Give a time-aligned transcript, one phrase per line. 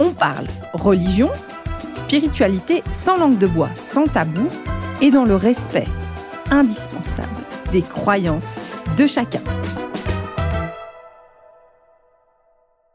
[0.00, 1.28] on parle religion,
[1.94, 4.48] spiritualité sans langue de bois, sans tabou
[5.02, 5.86] et dans le respect
[6.50, 7.28] indispensable
[7.70, 8.58] des croyances
[8.96, 9.42] de chacun.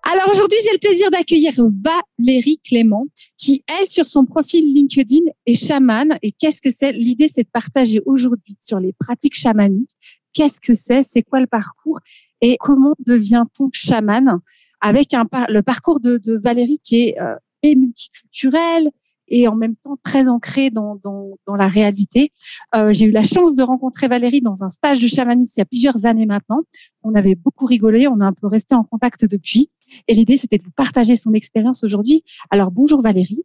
[0.02, 3.06] Alors aujourd'hui, j'ai le plaisir d'accueillir Valérie Clément,
[3.38, 6.18] qui, elle, sur son profil LinkedIn, est chamane.
[6.22, 6.92] Et qu'est-ce que c'est?
[6.92, 9.96] L'idée, c'est de partager aujourd'hui sur les pratiques chamaniques.
[10.34, 11.04] Qu'est-ce que c'est?
[11.04, 12.00] C'est quoi le parcours?
[12.42, 14.40] Et comment devient-on chamane?
[14.86, 15.14] Avec
[15.50, 18.92] le parcours de, Valérie qui est euh, multiculturel
[19.28, 21.00] et en même temps très ancré dans
[21.48, 22.32] la réalité.
[22.76, 25.64] Euh, J'ai eu la chance de rencontrer Valérie dans un stage de chamanisme il y
[25.64, 26.62] a plusieurs années maintenant.
[27.02, 29.72] On avait beaucoup rigolé, on a un peu resté en contact depuis.
[30.08, 32.24] Et l'idée, c'était de vous partager son expérience aujourd'hui.
[32.52, 33.44] Alors bonjour Valérie.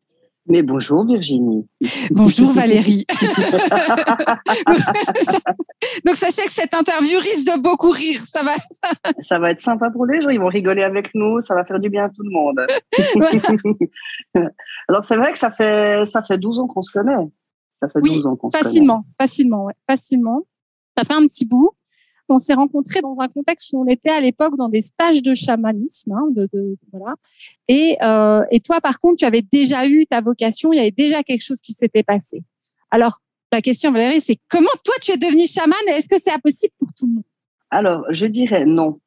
[0.50, 1.64] Mais bonjour Virginie.
[2.10, 3.06] Bonjour Valérie.
[6.04, 8.20] Donc sachez que cette interview risque de beaucoup rire.
[8.26, 8.56] Ça va.
[9.20, 10.30] Ça va être sympa pour les gens.
[10.30, 11.38] Ils vont rigoler avec nous.
[11.40, 12.60] Ça va faire du bien à tout le monde.
[14.88, 17.14] Alors c'est vrai que ça fait ça fait 12 ans qu'on se connaît.
[17.80, 18.64] Ça fait 12 ans qu'on se connaît.
[18.64, 20.42] Facilement, facilement, ouais, facilement.
[20.98, 21.70] Ça fait un petit bout
[22.30, 25.34] on s'est rencontrés dans un contexte où on était à l'époque dans des stages de
[25.34, 26.48] chamanisme, hein, de,
[26.92, 27.14] voilà.
[27.68, 30.90] Et, euh, et toi, par contre, tu avais déjà eu ta vocation, il y avait
[30.90, 32.42] déjà quelque chose qui s'était passé.
[32.90, 33.20] Alors,
[33.52, 36.72] la question, Valérie, c'est comment toi tu es devenue chamane et est-ce que c'est impossible
[36.78, 37.24] pour tout le monde?
[37.70, 39.00] Alors, je dirais non.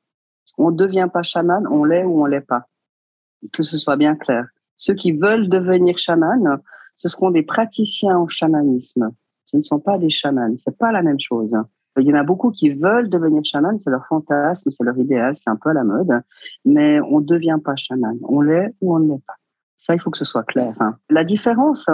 [0.57, 2.67] On ne devient pas chaman, on l'est ou on l'est pas.
[3.51, 4.45] Que ce soit bien clair.
[4.77, 6.61] Ceux qui veulent devenir chaman,
[6.97, 9.11] ce seront des praticiens en chamanisme.
[9.45, 10.55] Ce ne sont pas des chamans.
[10.57, 11.55] C'est pas la même chose.
[11.99, 15.35] Il y en a beaucoup qui veulent devenir chaman, c'est leur fantasme, c'est leur idéal,
[15.37, 16.21] c'est un peu à la mode,
[16.65, 18.17] mais on ne devient pas chaman.
[18.23, 19.35] On l'est ou on ne l'est pas.
[19.77, 20.75] Ça, il faut que ce soit clair.
[20.79, 20.95] Hein.
[21.09, 21.89] La différence,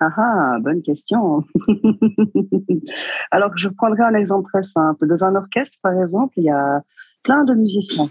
[0.00, 1.44] ah ah, bonne question.
[3.30, 5.06] Alors, je prendrai un exemple très simple.
[5.06, 6.82] Dans un orchestre, par exemple, il y a
[7.22, 8.06] plein de musiciens.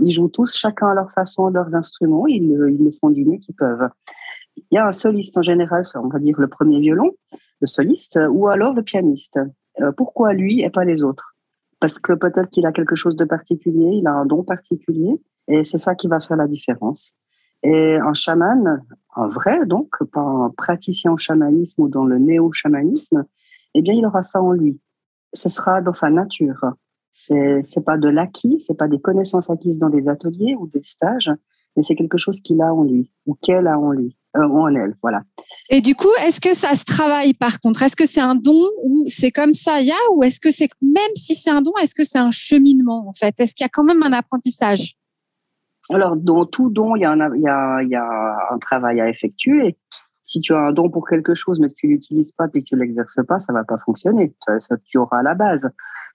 [0.00, 2.26] Ils jouent tous chacun à leur façon leurs instruments.
[2.26, 3.88] Ils, ils le font du mieux qu'ils peuvent.
[4.56, 7.12] Il y a un soliste en général, on va dire le premier violon,
[7.60, 9.38] le soliste, ou alors le pianiste.
[9.80, 11.34] Euh, pourquoi lui et pas les autres?
[11.80, 15.64] Parce que peut-être qu'il a quelque chose de particulier, il a un don particulier, et
[15.64, 17.12] c'est ça qui va faire la différence.
[17.62, 18.84] Et un chaman,
[19.16, 23.24] un vrai donc, pas un praticien en chamanisme ou dans le néo-chamanisme,
[23.74, 24.80] eh bien, il aura ça en lui.
[25.34, 26.64] Ce sera dans sa nature.
[27.12, 30.82] C'est c'est pas de l'acquis, c'est pas des connaissances acquises dans des ateliers ou des
[30.84, 31.30] stages,
[31.78, 34.16] mais c'est quelque chose qu'il a en lui ou qu'elle a en lui.
[34.36, 35.22] Euh, en elle, voilà.
[35.70, 37.84] Et du coup, est-ce que ça se travaille par contre?
[37.84, 40.50] Est-ce que c'est un don ou c'est comme ça, il y a Ou est-ce que
[40.50, 43.32] c'est même si c'est un don, est-ce que c'est un cheminement en fait?
[43.38, 44.96] Est-ce qu'il y a quand même un apprentissage?
[45.90, 48.58] Alors, dans tout don, il y, a un, il, y a, il y a un
[48.58, 49.76] travail à effectuer.
[50.28, 52.66] Si tu as un don pour quelque chose, mais que tu l'utilises pas et que
[52.66, 54.34] tu l'exerces pas, ça va pas fonctionner.
[54.58, 55.70] Ça, tu auras la base,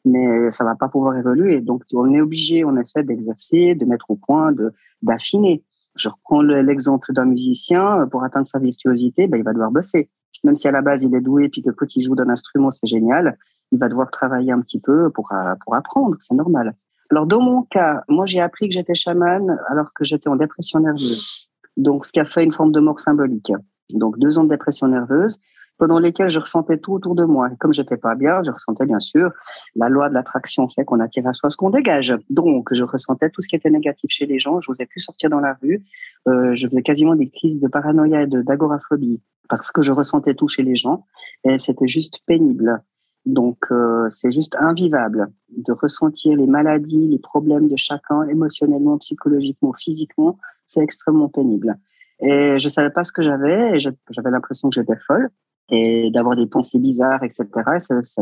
[0.05, 1.61] mais ça va pas pouvoir évoluer.
[1.61, 5.63] Donc, on est obligé, en effet, d'exercer, de mettre au point, de d'affiner.
[5.95, 10.11] Je reprends l'exemple d'un musicien, pour atteindre sa virtuosité, ben, il va devoir bosser.
[10.43, 12.69] Même si à la base il est doué, puis que quand il joue d'un instrument,
[12.69, 13.35] c'est génial,
[13.71, 16.75] il va devoir travailler un petit peu pour, euh, pour apprendre, c'est normal.
[17.09, 20.79] Alors dans mon cas, moi j'ai appris que j'étais chamane alors que j'étais en dépression
[20.79, 21.49] nerveuse.
[21.77, 23.51] Donc ce qui a fait une forme de mort symbolique.
[23.93, 25.39] Donc deux ans de dépression nerveuse
[25.77, 27.49] pendant lesquels je ressentais tout autour de moi.
[27.51, 29.31] Et comme j'étais pas bien, je ressentais bien sûr
[29.75, 32.13] la loi de l'attraction fait qu'on attire à soi ce qu'on dégage.
[32.29, 34.61] Donc, je ressentais tout ce qui était négatif chez les gens.
[34.61, 35.83] Je n'osais plus sortir dans la rue.
[36.27, 40.47] Euh, je faisais quasiment des crises de paranoïa et d'agoraphobie parce que je ressentais tout
[40.47, 41.05] chez les gens
[41.43, 42.81] et c'était juste pénible.
[43.25, 49.73] Donc, euh, c'est juste invivable de ressentir les maladies, les problèmes de chacun émotionnellement, psychologiquement,
[49.73, 50.37] physiquement.
[50.65, 51.77] C'est extrêmement pénible.
[52.19, 55.29] Et je savais pas ce que j'avais et j'avais l'impression que j'étais folle
[55.69, 57.45] et d'avoir des pensées bizarres, etc.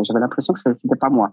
[0.04, 1.32] J'avais l'impression que c'était pas moi.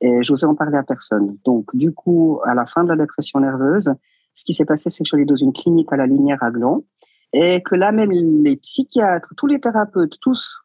[0.00, 1.38] Et j'osais en parler à personne.
[1.44, 3.92] Donc, du coup, à la fin de la dépression nerveuse,
[4.34, 6.42] ce qui s'est passé, c'est que je suis allée dans une clinique à la Lumière
[6.42, 6.84] à Gland
[7.32, 10.62] et que là même les psychiatres, tous les thérapeutes, tous,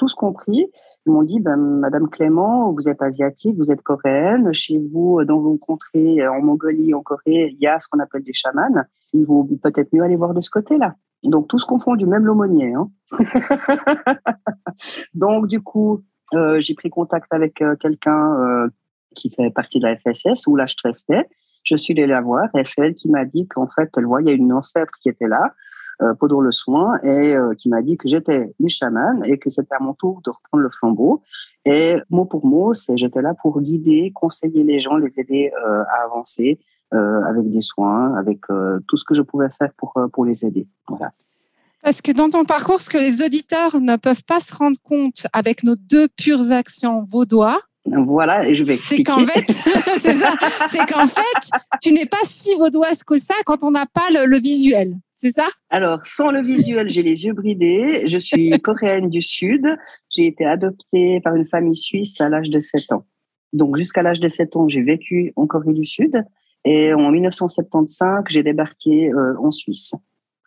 [0.00, 0.66] tous compris,
[1.04, 5.38] ils m'ont dit, ben, Madame Clément, vous êtes asiatique, vous êtes coréenne, chez vous, dans
[5.38, 8.82] vos contrées, en Mongolie, en Corée, il y a ce qu'on appelle des chamans.
[9.12, 10.94] Il vaut peut-être mieux aller voir de ce côté-là.
[11.22, 11.66] Donc, tous
[11.98, 12.72] du même l'aumônier.
[12.72, 12.88] Hein.
[15.14, 16.00] Donc, du coup,
[16.32, 18.68] euh, j'ai pris contact avec euh, quelqu'un euh,
[19.14, 21.28] qui fait partie de la FSS, où là, je restais.
[21.62, 24.34] Je suis allée la voir et c'est elle qui m'a dit qu'en fait, elle voyait
[24.34, 25.52] une ancêtre qui était là.
[26.02, 29.74] Euh, le soin et euh, qui m'a dit que j'étais une chamane et que c'était
[29.74, 31.22] à mon tour de reprendre le flambeau.
[31.64, 35.82] Et mot pour mot, c'est j'étais là pour guider, conseiller les gens, les aider euh,
[35.82, 36.58] à avancer
[36.92, 38.40] avec des soins, avec
[38.88, 40.66] tout ce que je pouvais faire pour, pour les aider.
[40.88, 41.12] Voilà.
[41.84, 45.28] Parce que dans ton parcours, ce que les auditeurs ne peuvent pas se rendre compte
[45.32, 49.04] avec nos deux pures actions vaudois, voilà, et je vais expliquer.
[49.04, 49.52] C'est qu'en fait,
[49.98, 50.34] c'est ça,
[50.68, 51.50] c'est qu'en fait,
[51.80, 54.96] tu n'es pas si vaudoise que ça quand on n'a pas le, visuel.
[55.22, 55.48] C'est ça?
[55.68, 58.04] Alors, sans le visuel, j'ai les yeux bridés.
[58.06, 59.66] Je suis coréenne du Sud.
[60.08, 63.04] J'ai été adoptée par une famille suisse à l'âge de 7 ans.
[63.52, 66.24] Donc, jusqu'à l'âge de 7 ans, j'ai vécu en Corée du Sud.
[66.64, 69.92] Et en 1975, j'ai débarqué euh, en Suisse.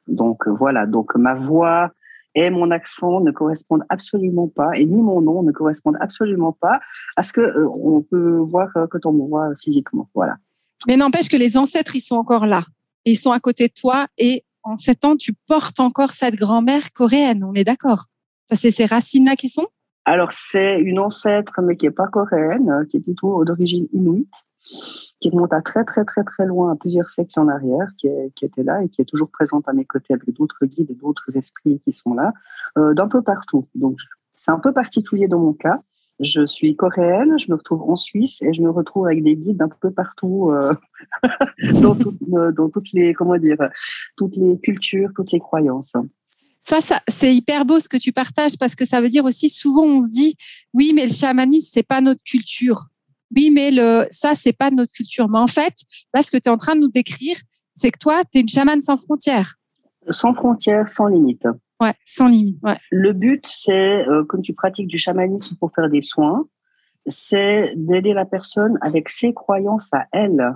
[0.08, 0.88] Donc, voilà.
[0.88, 1.92] Donc, ma voix,
[2.34, 6.80] et mon accent ne correspondent absolument pas, et ni mon nom ne correspondent absolument pas
[7.16, 10.10] à ce que euh, on peut voir euh, quand on me voit physiquement.
[10.16, 10.38] Voilà.
[10.88, 12.66] Mais n'empêche que les ancêtres, ils sont encore là.
[13.06, 16.92] Ils sont à côté de toi et en sept ans, tu portes encore cette grand-mère
[16.94, 17.44] coréenne.
[17.44, 18.06] On est d'accord?
[18.52, 19.68] C'est ces racines-là qui sont?
[20.06, 24.28] Alors, c'est une ancêtre, mais qui n'est pas coréenne, euh, qui est plutôt d'origine inuit
[25.20, 28.08] qui remonte à très très très très loin, à plusieurs siècles en arrière, qui,
[28.42, 31.36] était là et qui est toujours présente à mes côtés avec d'autres guides et d'autres
[31.36, 32.34] esprits qui sont là,
[32.78, 33.68] euh, d'un peu partout.
[33.76, 33.98] Donc
[34.36, 35.82] c'est un peu particulier dans mon cas.
[36.20, 39.58] Je suis coréenne, je me retrouve en Suisse et je me retrouve avec des guides
[39.58, 40.74] d'un peu partout euh,
[41.82, 41.98] dans,
[42.34, 43.58] euh, dans, toutes les comment dire
[44.16, 45.94] toutes les cultures, toutes les croyances.
[46.64, 49.50] Ça, ça c'est hyper beau ce que tu partages parce que ça veut dire aussi
[49.50, 50.38] souvent on se dit
[50.74, 52.90] oui mais le chamanisme c'est pas notre culture
[53.36, 55.30] oui, mais le, ça, c'est pas notre culture.
[55.30, 55.74] Mais en fait,
[56.14, 57.38] là, ce que tu es en train de nous décrire,
[57.74, 59.56] c'est que toi, tu es une chamane sans frontières.
[60.10, 61.48] Sans frontières, sans limite.
[61.82, 62.60] Ouais, sans limite.
[62.92, 66.46] Le but, c'est, euh, quand tu pratiques du chamanisme pour faire des soins,
[67.08, 70.56] c'est d'aider la personne avec ses croyances à elle,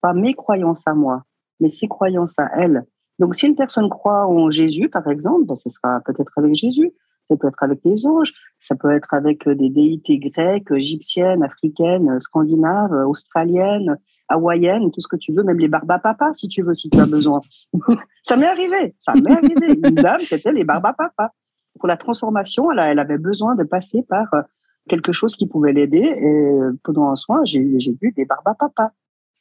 [0.00, 1.22] pas mes croyances à moi,
[1.60, 2.84] mais ses croyances à elle.
[3.18, 6.92] Donc, si une personne croit en Jésus, par exemple, ben, ce sera peut-être avec Jésus
[7.28, 11.42] ça peut être avec les anges, ça peut être avec euh, des déités grecques, égyptiennes,
[11.42, 13.96] africaines, scandinaves, australiennes,
[14.28, 17.06] hawaïennes, tout ce que tu veux, même les barbapapas si tu veux, si tu as
[17.06, 17.40] besoin.
[18.22, 19.78] ça m'est arrivé, ça m'est arrivé.
[19.84, 21.30] Une dame, c'était les barbapapas.
[21.78, 24.42] Pour la transformation, elle, elle, avait besoin de passer par euh,
[24.88, 25.98] quelque chose qui pouvait l'aider.
[25.98, 28.90] Et pendant un soin, j'ai vu des barbapapas.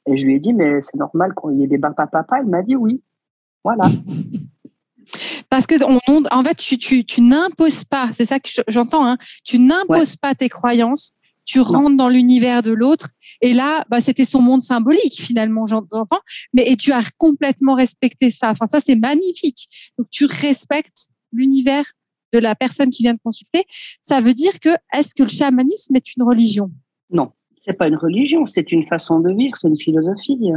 [0.08, 2.40] Et je lui ai dit, mais c'est normal qu'il y ait des barbapapas.
[2.40, 3.02] Elle m'a dit oui.
[3.64, 3.86] Voilà.
[5.50, 10.34] Parce que en fait, tu, n'imposes pas, c'est ça que j'entends, hein, tu n'imposes pas
[10.36, 11.14] tes croyances,
[11.46, 13.10] tu rentres dans l'univers de l'autre.
[13.42, 16.08] Et là, bah, c'était son monde symbolique finalement, j'entends.
[16.54, 18.50] Mais et tu as complètement respecté ça.
[18.52, 19.94] Enfin, ça c'est magnifique.
[19.98, 21.86] Donc tu respectes l'univers
[22.34, 23.66] de la personne qui vient de consulter.
[24.02, 26.72] Ça veut dire que est-ce que le chamanisme est une religion?
[27.10, 28.46] Non, c'est pas une religion.
[28.46, 29.56] C'est une façon de vivre.
[29.56, 30.52] C'est une philosophie.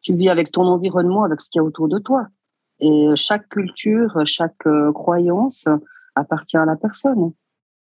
[0.00, 2.26] Tu vis avec ton environnement, avec ce qu'il y a autour de toi.
[2.80, 5.68] Et chaque culture, chaque euh, croyance
[6.16, 7.32] appartient à la personne.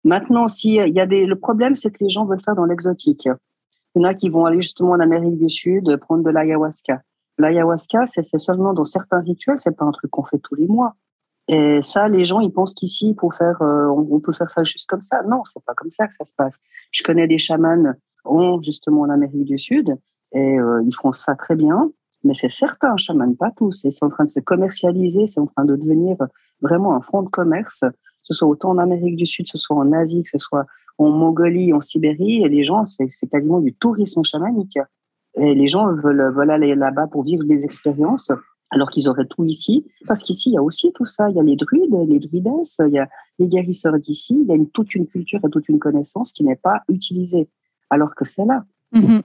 [0.05, 3.29] Maintenant, si y a des, le problème, c'est que les gens veulent faire dans l'exotique.
[3.95, 7.03] Il y en a qui vont aller justement en Amérique du Sud prendre de l'ayahuasca.
[7.39, 9.59] L'ayahuasca, c'est fait seulement dans certains rituels.
[9.59, 10.95] C'est pas un truc qu'on fait tous les mois.
[11.49, 14.87] Et ça, les gens, ils pensent qu'ici, pour faire, euh, on peut faire ça juste
[14.87, 15.23] comme ça.
[15.23, 16.59] Non, c'est pas comme ça que ça se passe.
[16.93, 17.95] Je connais des chamans,
[18.63, 19.97] justement en Amérique du Sud,
[20.33, 21.91] et euh, ils font ça très bien.
[22.23, 23.85] Mais c'est certain, chaman, pas tous.
[23.87, 26.17] Et c'est en train de se commercialiser, c'est en train de devenir
[26.61, 27.85] vraiment un front de commerce,
[28.29, 30.67] ce soit autant en Amérique du Sud, que ce soit en Asie, que ce soit
[30.99, 32.43] en Mongolie, en Sibérie.
[32.45, 34.79] Et les gens, c'est quasiment du tourisme chamanique.
[35.35, 38.33] Et les gens veulent, aller là-bas pour vivre des expériences,
[38.71, 39.87] alors qu'ils auraient tout ici.
[40.07, 41.31] Parce qu'ici, il y a aussi tout ça.
[41.31, 43.09] Il y a les druides, les druidesses, il y a
[43.39, 44.39] les guérisseurs d'ici.
[44.41, 47.49] Il y a toute une culture et toute une connaissance qui n'est pas utilisée,
[47.91, 48.65] alors que c'est là.
[48.95, 49.23] Mm-hmm.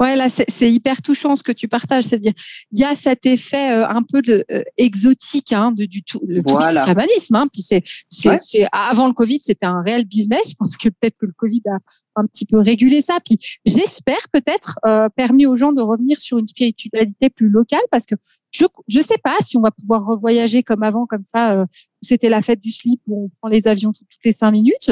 [0.00, 2.04] Ouais, là, c'est hyper touchant ce que tu partages.
[2.04, 2.32] C'est-à-dire,
[2.72, 6.20] il y a cet effet euh, un peu de, euh, exotique hein, de, du tout,
[6.26, 6.86] le voilà.
[6.86, 7.34] chamanisme.
[7.34, 10.50] Hein, puis c'est, c'est, avant le Covid, c'était un réel business.
[10.50, 11.78] Je pense que peut-être que le Covid a
[12.16, 13.18] un petit peu régulé ça.
[13.24, 18.06] Puis j'espère peut-être euh, permis aux gens de revenir sur une spiritualité plus locale parce
[18.06, 18.14] que
[18.50, 21.66] je je sais pas si on va pouvoir revoyager comme avant, comme ça.
[22.02, 24.90] c'était la fête du slip où on prend les avions toutes les cinq minutes.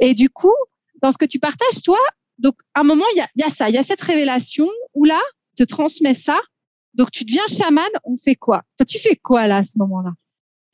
[0.00, 0.52] Et du coup,
[1.02, 1.98] dans ce que tu partages, toi,
[2.38, 5.20] donc, à un moment, il y a, ça, il y a cette révélation où là,
[5.56, 6.38] te transmets ça.
[6.94, 8.62] Donc, tu deviens chaman, on fait quoi?
[8.76, 10.12] Toi, tu fais quoi là, à ce moment-là?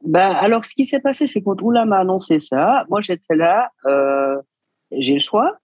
[0.05, 3.71] Ben, Alors, ce qui s'est passé, c'est quand Oula m'a annoncé ça, moi, j'étais là,
[3.87, 4.41] euh,
[4.93, 5.57] j'ai le choix.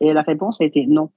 [0.00, 1.10] Et la réponse a été non.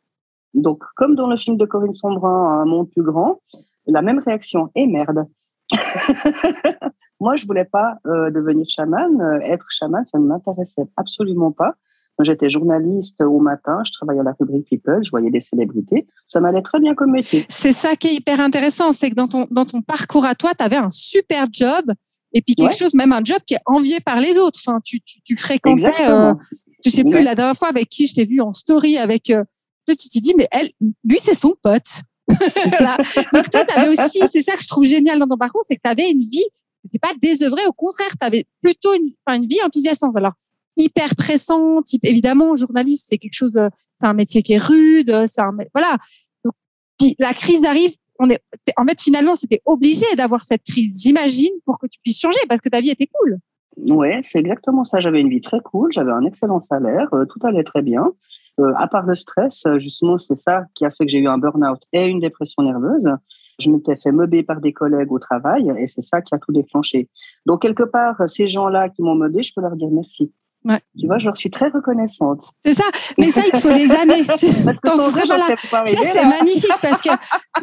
[0.54, 3.42] Donc, comme dans le film de Corinne Sombrin, Un monde plus grand,
[3.88, 4.70] la même réaction.
[4.76, 5.28] Et merde.
[7.20, 9.20] moi, je voulais pas euh, devenir chaman.
[9.20, 11.76] Euh, être chaman, ça ne m'intéressait absolument pas
[12.22, 16.08] J'étais journaliste au matin, je travaillais à la rubrique People, je voyais des célébrités.
[16.28, 17.46] Ça m'allait très bien comme métier.
[17.50, 20.54] C'est ça qui est hyper intéressant, c'est que dans ton, dans ton parcours à toi,
[20.58, 21.86] tu avais un super job
[22.34, 24.60] et puis quelque chose, même un job qui est envié par les autres.
[24.64, 26.34] Enfin, tu, tu, tu fréquentais, euh,
[26.86, 29.44] je sais plus, la dernière fois avec qui je t'ai vu en story avec, euh,
[29.88, 30.72] tu te dis, mais elle,
[31.04, 31.88] lui, c'est son pote.
[32.28, 32.98] voilà.
[33.34, 35.76] Donc toi, tu avais aussi, c'est ça que je trouve génial dans ton parcours, c'est
[35.76, 36.46] que tu avais une vie,
[36.92, 40.16] tu pas désœuvrée, au contraire, tu avais plutôt une, une vie enthousiastante.
[40.16, 40.34] Alors,
[40.80, 45.26] hyper pressante, évidemment, journaliste, c'est quelque chose, euh, c'est un métier qui est rude, un,
[45.74, 45.98] voilà.
[46.44, 46.54] Donc,
[46.98, 48.42] puis la crise arrive, on est,
[48.78, 52.62] en fait, finalement, c'était obligé d'avoir cette crise, j'imagine, pour que tu puisses changer, parce
[52.62, 53.38] que ta vie était cool.
[53.78, 55.00] Ouais, c'est exactement ça.
[55.00, 58.12] J'avais une vie très cool, j'avais un excellent salaire, euh, tout allait très bien.
[58.60, 61.38] Euh, à part le stress, justement, c'est ça qui a fait que j'ai eu un
[61.38, 63.10] burn-out et une dépression nerveuse.
[63.58, 66.52] Je m'étais fait meubler par des collègues au travail et c'est ça qui a tout
[66.52, 67.10] déclenché.
[67.46, 70.34] Donc, quelque part, ces gens-là qui m'ont meublé, je peux leur dire merci.
[70.66, 70.82] Ouais.
[71.00, 72.52] Tu vois, je leur suis très reconnaissante.
[72.66, 72.84] C'est ça,
[73.18, 74.24] mais ça, il faut des années.
[74.66, 75.24] parce que sans ça,
[75.66, 77.10] c'est magnifique parce que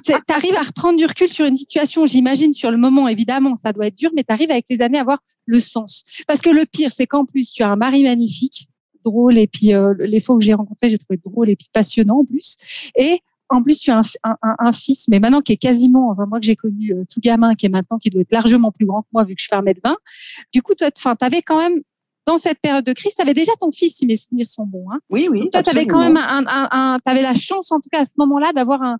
[0.02, 3.72] tu arrives à reprendre du recul sur une situation, j'imagine, sur le moment, évidemment, ça
[3.74, 6.04] doit être dur, mais tu arrives avec les années à avoir le sens.
[6.26, 8.68] Parce que le pire, c'est qu'en plus, tu as un mari magnifique,
[9.04, 12.20] drôle, et puis euh, les fois que j'ai rencontré, j'ai trouvé drôle et puis passionnant
[12.20, 12.56] en plus.
[12.96, 16.26] Et en plus, tu as un, un, un, fils, mais maintenant qui est quasiment, enfin
[16.26, 18.86] moi que j'ai connu euh, tout gamin, qui est maintenant, qui doit être largement plus
[18.86, 19.96] grand que moi vu que je fais un mètre 20.
[20.52, 21.82] Du coup, toi, tu avais quand même
[22.26, 24.90] dans cette période de crise, tu avais déjà ton fils, si mes souvenirs sont bons.
[24.92, 24.98] Hein.
[25.10, 25.48] Oui, oui.
[25.50, 28.04] toi, tu avais quand même un, un, un avais la chance, en tout cas, à
[28.04, 28.98] ce moment-là, d'avoir un,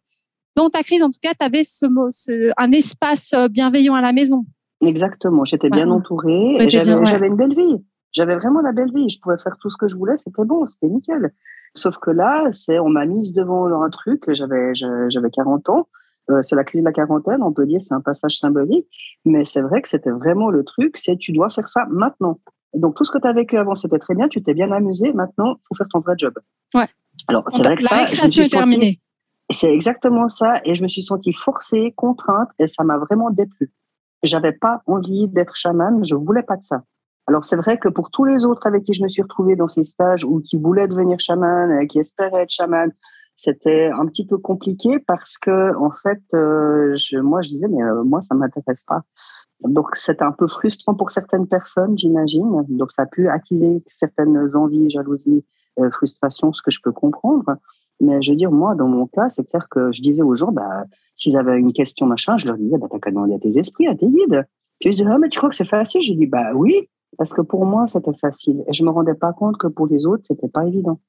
[0.57, 4.01] dans ta crise, en tout cas, tu avais ce, ce, un espace euh, bienveillant à
[4.01, 4.47] la maison.
[4.81, 5.45] Exactement.
[5.45, 6.59] J'étais bien entourée.
[6.71, 7.85] J'avais une belle vie.
[8.13, 9.11] J'avais vraiment la belle vie.
[9.11, 10.17] Je pouvais faire tout ce que je voulais.
[10.17, 10.65] C'était bon.
[10.67, 11.33] C'était nickel.
[11.75, 14.25] Sauf que là, c'est, on m'a mise devant un truc.
[14.29, 15.89] J'avais, j'avais 40 ans.
[16.31, 17.43] Euh, c'est la crise de la quarantaine.
[17.43, 18.87] On peut dire c'est un passage symbolique.
[19.25, 20.97] Mais c'est vrai que c'était vraiment le truc.
[20.97, 22.41] C'est tu dois faire ça maintenant.
[22.75, 25.13] Donc, tout ce que tu as vécu avant, c'était très bien, tu t'es bien amusé.
[25.13, 26.35] Maintenant, il faut faire ton vrai job.
[26.75, 26.89] Ouais.
[27.29, 27.97] Alors, c'est vrai que la ça.
[28.05, 29.01] récréation est terminée.
[29.51, 30.61] C'est exactement ça.
[30.65, 33.73] Et je me suis sentie forcée, contrainte, et ça m'a vraiment déplu.
[34.23, 36.83] J'avais pas envie d'être chamane, je voulais pas de ça.
[37.29, 39.69] Alors, c'est vrai que pour tous les autres avec qui je me suis retrouvée dans
[39.69, 42.93] ces stages ou qui voulaient devenir chaman, qui espéraient être chaman,
[43.35, 47.83] c'était un petit peu compliqué parce que, en fait, euh, je, moi, je disais, mais
[47.83, 49.03] euh, moi, ça m'intéresse pas.
[49.65, 52.65] Donc, c'était un peu frustrant pour certaines personnes, j'imagine.
[52.69, 55.45] Donc, ça a pu attiser certaines envies, jalousies,
[55.79, 57.57] euh, frustrations, ce que je peux comprendre.
[58.01, 60.53] Mais je veux dire, moi, dans mon cas, c'est clair que je disais aux gens,
[60.53, 60.85] bah,
[61.15, 63.87] s'ils avaient une question, machin, je leur disais, bah, t'as qu'à demander à tes esprits,
[63.87, 64.47] à tes guides.
[64.81, 66.03] Puis ils disaient, ah, mais tu crois que c'est facile?
[66.03, 68.63] J'ai dit, bah oui, parce que pour moi, c'était facile.
[68.69, 71.01] Et je me rendais pas compte que pour les autres, c'était pas évident.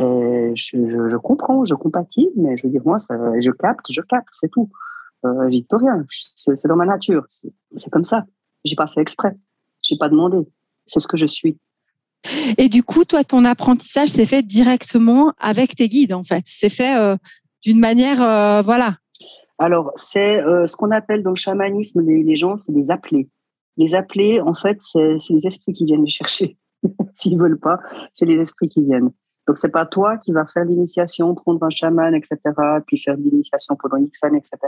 [0.00, 4.28] Et je comprends, je compatis, mais je veux dire, moi, ça, je capte, je capte,
[4.32, 4.68] c'est tout
[5.24, 6.04] euh, j'y peux rien.
[6.08, 7.24] C'est dans ma nature.
[7.28, 8.24] C'est comme ça.
[8.64, 9.34] J'ai pas fait exprès.
[9.82, 10.38] J'ai pas demandé.
[10.86, 11.58] C'est ce que je suis.
[12.58, 16.44] Et du coup, toi, ton apprentissage s'est fait directement avec tes guides, en fait.
[16.46, 17.16] C'est fait euh,
[17.62, 18.96] d'une manière, euh, voilà.
[19.58, 23.28] Alors, c'est euh, ce qu'on appelle dans le chamanisme, les, les gens, c'est des appelés.
[23.76, 26.56] Les appelés, en fait, c'est les esprits qui viennent les chercher.
[27.14, 27.78] S'ils veulent pas,
[28.12, 29.10] c'est les esprits qui viennent.
[29.48, 32.38] Donc, c'est pas toi qui vas faire l'initiation, prendre un chaman, etc.,
[32.86, 34.58] puis faire l'initiation pendant X années, etc.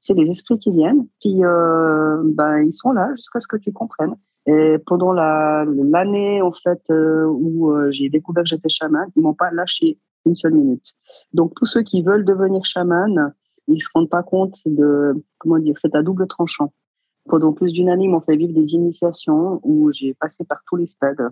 [0.00, 3.72] C'est les esprits qui viennent, puis euh, ben, ils sont là jusqu'à ce que tu
[3.72, 4.14] comprennes.
[4.46, 9.34] Et pendant l'année, en fait, euh, où euh, j'ai découvert que j'étais chaman, ils m'ont
[9.34, 10.94] pas lâché une seule minute.
[11.32, 13.32] Donc, tous ceux qui veulent devenir chaman,
[13.68, 16.72] ils se rendent pas compte de, comment dire, c'est à double tranchant.
[17.26, 20.76] Pendant plus d'une année, ils m'ont fait vivre des initiations où j'ai passé par tous
[20.76, 21.30] les stades.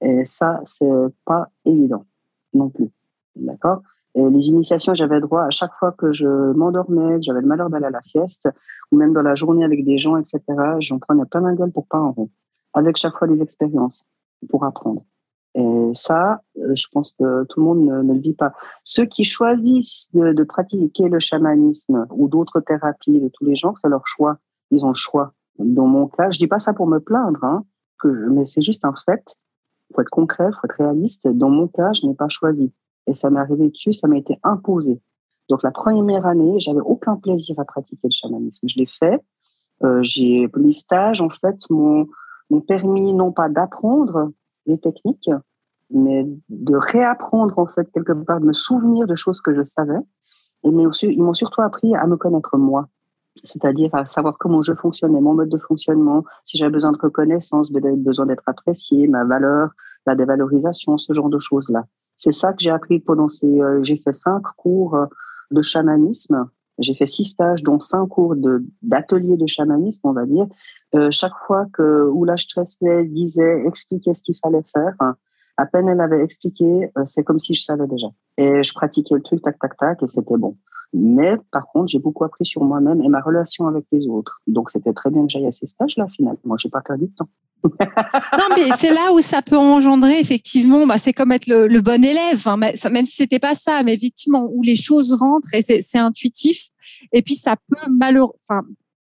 [0.00, 0.86] Et ça, c'est
[1.24, 2.04] pas évident
[2.56, 2.90] non plus.
[3.36, 3.82] D'accord?
[4.16, 7.84] Les initiations, j'avais droit à chaque fois que je m'endormais, que j'avais le malheur d'aller
[7.84, 8.48] à la sieste,
[8.90, 10.40] ou même dans la journée avec des gens, etc.
[10.80, 12.30] J'en prenais plein la gueule pour pas en rond,
[12.72, 14.04] avec chaque fois des expériences
[14.48, 15.04] pour apprendre.
[15.54, 18.52] Et ça, euh, je pense que tout le monde ne, le vit pas.
[18.84, 23.88] Ceux qui choisissent de, pratiquer le chamanisme ou d'autres thérapies de tous les genres, c'est
[23.88, 24.38] leur choix.
[24.70, 25.32] Ils ont le choix.
[25.58, 27.64] Dans mon cas, je dis pas ça pour me plaindre, hein,
[28.04, 29.34] mais c'est juste un fait
[29.94, 31.28] faut être concret, faut être réaliste.
[31.28, 32.72] Dans mon cas, je n'ai pas choisi.
[33.06, 35.00] Et ça m'est arrivé dessus, ça m'a été imposé.
[35.48, 38.66] Donc la première année, j'avais aucun plaisir à pratiquer le chamanisme.
[38.68, 39.20] Je l'ai fait.
[39.84, 42.06] Euh, j'ai les stages en fait m'ont
[42.66, 44.32] permis non pas d'apprendre
[44.64, 45.30] les techniques,
[45.90, 50.00] mais de réapprendre en fait quelque part, de me souvenir de choses que je savais.
[50.64, 52.88] Et mais ils m'ont surtout appris à me connaître moi
[53.44, 57.70] c'est-à-dire à savoir comment je fonctionnais, mon mode de fonctionnement, si j'avais besoin de reconnaissance,
[57.70, 59.70] besoin d'être apprécié, ma valeur,
[60.06, 61.84] la dévalorisation, ce genre de choses-là.
[62.16, 63.60] C'est ça que j'ai appris pendant ces.
[63.60, 65.06] Euh, j'ai fait cinq cours euh,
[65.50, 66.48] de chamanisme.
[66.78, 68.34] J'ai fait six stages, dont cinq cours
[68.82, 70.46] d'ateliers de, chamanisme, on va dire.
[70.94, 74.94] Euh, chaque fois que Oula Stressler disait, expliquait ce qu'il fallait faire,
[75.56, 78.08] À peine elle avait expliqué, euh, c'est comme si je savais déjà.
[78.36, 80.56] Et je pratiquais le truc, tac, tac, tac, et c'était bon.
[80.98, 84.40] Mais par contre, j'ai beaucoup appris sur moi-même et ma relation avec les autres.
[84.46, 86.38] Donc, c'était très bien que j'aille à ces stages-là, finalement.
[86.44, 87.28] Moi, j'ai pas perdu de temps.
[87.64, 92.02] non, mais c'est là où ça peut engendrer, effectivement, bah, c'est comme être le, bon
[92.02, 95.98] élève, hein, même si c'était pas ça, mais effectivement, où les choses rentrent et c'est
[95.98, 96.68] intuitif.
[97.12, 97.90] Et puis, ça peut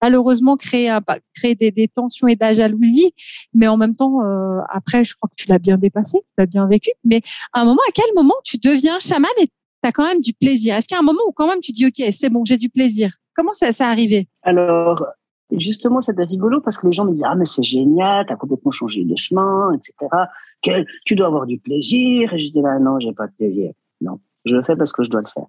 [0.00, 0.96] malheureusement créer,
[1.34, 3.12] créer des, tensions et de la jalousie,
[3.52, 6.46] mais en même temps, euh, après, je crois que tu l'as bien dépassé, tu l'as
[6.46, 6.90] bien vécu.
[7.04, 7.20] Mais
[7.52, 9.30] à un moment, à quel moment tu deviens chaman
[9.82, 11.60] tu as quand même du plaisir Est-ce qu'il y a un moment où quand même
[11.60, 13.16] tu dis, OK, c'est bon, j'ai du plaisir?
[13.34, 14.28] Comment ça s'est arrivé?
[14.42, 15.04] Alors,
[15.50, 18.36] justement, c'était rigolo parce que les gens me disaient, ah, mais c'est génial, tu as
[18.36, 19.94] complètement changé de chemin, etc.
[20.62, 22.32] Que, tu dois avoir du plaisir.
[22.32, 23.72] Et je dis, bah, non, j'ai pas de plaisir.
[24.00, 25.46] Non, je le fais parce que je dois le faire.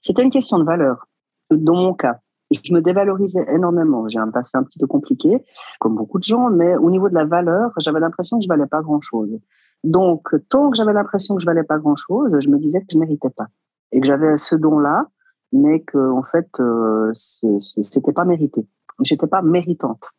[0.00, 1.06] C'était une question de valeur.
[1.50, 2.20] Dans mon cas,
[2.50, 4.08] je me dévalorisais énormément.
[4.08, 5.38] J'ai un passé un petit peu compliqué,
[5.80, 8.66] comme beaucoup de gens, mais au niveau de la valeur, j'avais l'impression que je valais
[8.66, 9.38] pas grand-chose.
[9.84, 12.98] Donc, tant que j'avais l'impression que je valais pas grand-chose, je me disais que je
[12.98, 13.46] méritais pas
[13.92, 15.06] et que j'avais ce don-là,
[15.52, 18.66] mais que en fait, euh, c'était pas mérité.
[19.02, 20.10] J'étais pas méritante.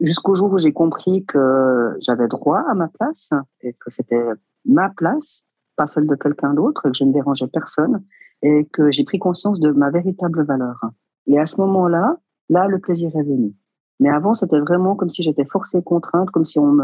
[0.00, 3.30] Jusqu'au jour où j'ai compris que j'avais droit à ma place
[3.62, 4.24] et que c'était
[4.66, 5.44] ma place,
[5.76, 8.04] pas celle de quelqu'un d'autre, et que je ne dérangeais personne
[8.42, 10.78] et que j'ai pris conscience de ma véritable valeur.
[11.26, 12.16] Et à ce moment-là,
[12.50, 13.54] là, le plaisir est venu.
[13.98, 16.76] Mais avant, c'était vraiment comme si j'étais forcée, contrainte, comme si on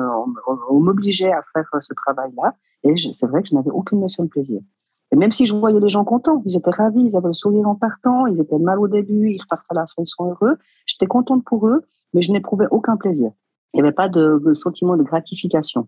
[0.72, 2.54] m'obligeait à faire ce travail-là.
[2.84, 4.60] Et c'est vrai que je n'avais aucune notion de plaisir.
[5.12, 7.68] Et même si je voyais les gens contents, ils étaient ravis, ils avaient le sourire
[7.68, 10.56] en partant, ils étaient mal au début, ils repartent à la fin, ils sont heureux.
[10.86, 11.82] J'étais contente pour eux,
[12.14, 13.30] mais je n'éprouvais aucun plaisir.
[13.74, 15.86] Il n'y avait pas de, sentiment de gratification.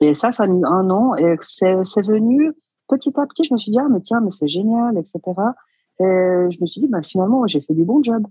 [0.00, 2.52] Et ça, ça a mis un an et c'est venu
[2.88, 3.44] petit à petit.
[3.44, 5.20] Je me suis dit, ah, mais tiens, mais c'est génial, etc.
[6.00, 8.26] Et je me suis dit, bah, finalement, j'ai fait du bon job.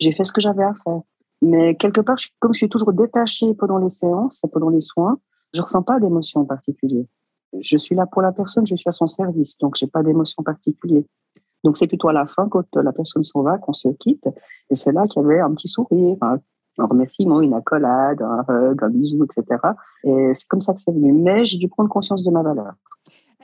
[0.00, 1.00] J'ai fait ce que j'avais à faire.
[1.40, 5.18] Mais quelque part, comme je suis toujours détachée pendant les séances, pendant les soins,
[5.54, 7.08] je ressens pas d'émotion en particulier
[7.60, 10.42] je suis là pour la personne, je suis à son service, donc j'ai pas d'émotion
[10.42, 11.04] particulière.
[11.64, 14.28] Donc c'est plutôt à la fin, quand la personne s'en va, qu'on se quitte,
[14.70, 16.38] et c'est là qu'il y avait un petit sourire, un,
[16.78, 19.60] remerciement, une accolade, un hug, un bisou, etc.
[20.04, 21.12] Et c'est comme ça que c'est venu.
[21.12, 22.74] Mais j'ai dû prendre conscience de ma valeur.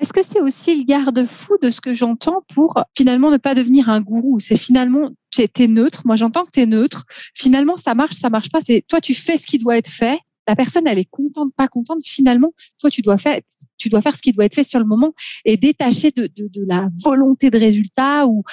[0.00, 3.88] Est-ce que c'est aussi le garde-fou de ce que j'entends pour finalement ne pas devenir
[3.88, 4.40] un gourou?
[4.40, 8.28] C'est finalement, tu es neutre, moi j'entends que tu es neutre, finalement ça marche, ça
[8.28, 11.08] marche pas, c'est toi tu fais ce qui doit être fait la personne, elle est
[11.10, 12.00] contente, pas contente.
[12.04, 13.40] Finalement, toi, tu dois faire,
[13.78, 16.30] tu dois faire ce qui doit être fait sur le moment et détacher de,
[16.66, 18.44] la volonté de résultat ou,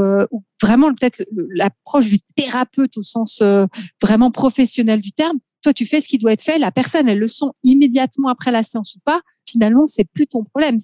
[0.00, 0.26] euh,
[0.62, 3.66] vraiment peut-être l'approche du thérapeute au sens euh,
[4.02, 5.38] vraiment professionnel du terme.
[5.62, 6.58] Toi, tu fais ce qui doit être fait.
[6.58, 9.20] La personne, elle le sent immédiatement après la séance ou pas.
[9.46, 10.78] Finalement, c'est plus ton problème.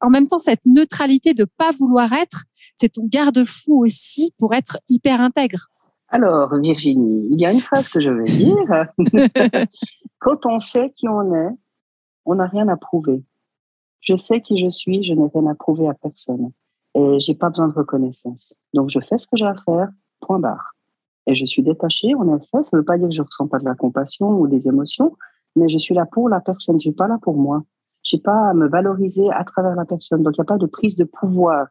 [0.00, 2.44] En même temps cette neutralité de pas vouloir être,
[2.76, 5.70] c'est ton garde-fou aussi pour être hyper intègre.
[6.12, 8.86] Alors, Virginie, il y a une phrase que je vais dire.
[10.18, 11.56] Quand on sait qui on est,
[12.24, 13.22] on n'a rien à prouver.
[14.00, 16.50] Je sais qui je suis, je n'ai rien à prouver à personne.
[16.96, 18.54] Et j'ai pas besoin de reconnaissance.
[18.74, 19.88] Donc, je fais ce que j'ai à faire,
[20.20, 20.74] point barre.
[21.28, 22.62] Et je suis détachée, en effet.
[22.62, 24.66] Ça ne veut pas dire que je ne ressens pas de la compassion ou des
[24.66, 25.16] émotions,
[25.54, 26.80] mais je suis là pour la personne.
[26.80, 27.62] Je suis pas là pour moi.
[28.02, 30.24] Je n'ai pas à me valoriser à travers la personne.
[30.24, 31.68] Donc, il n'y a pas de prise de pouvoir.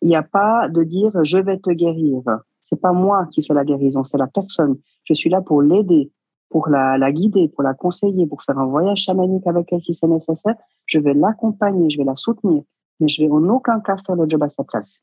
[0.00, 2.22] Il n'y a pas de dire je vais te guérir.
[2.64, 4.78] C'est pas moi qui fais la guérison, c'est la personne.
[5.04, 6.10] Je suis là pour l'aider,
[6.48, 9.94] pour la, la, guider, pour la conseiller, pour faire un voyage chamanique avec elle si
[9.94, 10.56] c'est nécessaire.
[10.86, 12.62] Je vais l'accompagner, je vais la soutenir,
[12.98, 15.02] mais je vais en aucun cas faire le job à sa place.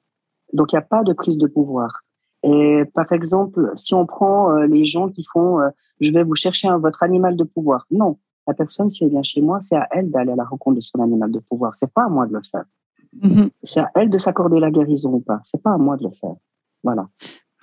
[0.54, 2.02] Donc il n'y a pas de prise de pouvoir.
[2.44, 5.70] Et par exemple, si on prend euh, les gens qui font, euh,
[6.00, 7.86] je vais vous chercher un, votre animal de pouvoir.
[7.92, 10.78] Non, la personne, si elle vient chez moi, c'est à elle d'aller à la rencontre
[10.78, 11.76] de son animal de pouvoir.
[11.76, 12.66] C'est pas à moi de le faire.
[13.22, 13.50] Mm-hmm.
[13.64, 15.40] C'est à elle de s'accorder la guérison ou pas.
[15.44, 16.36] C'est pas à moi de le faire.
[16.84, 17.08] Voilà.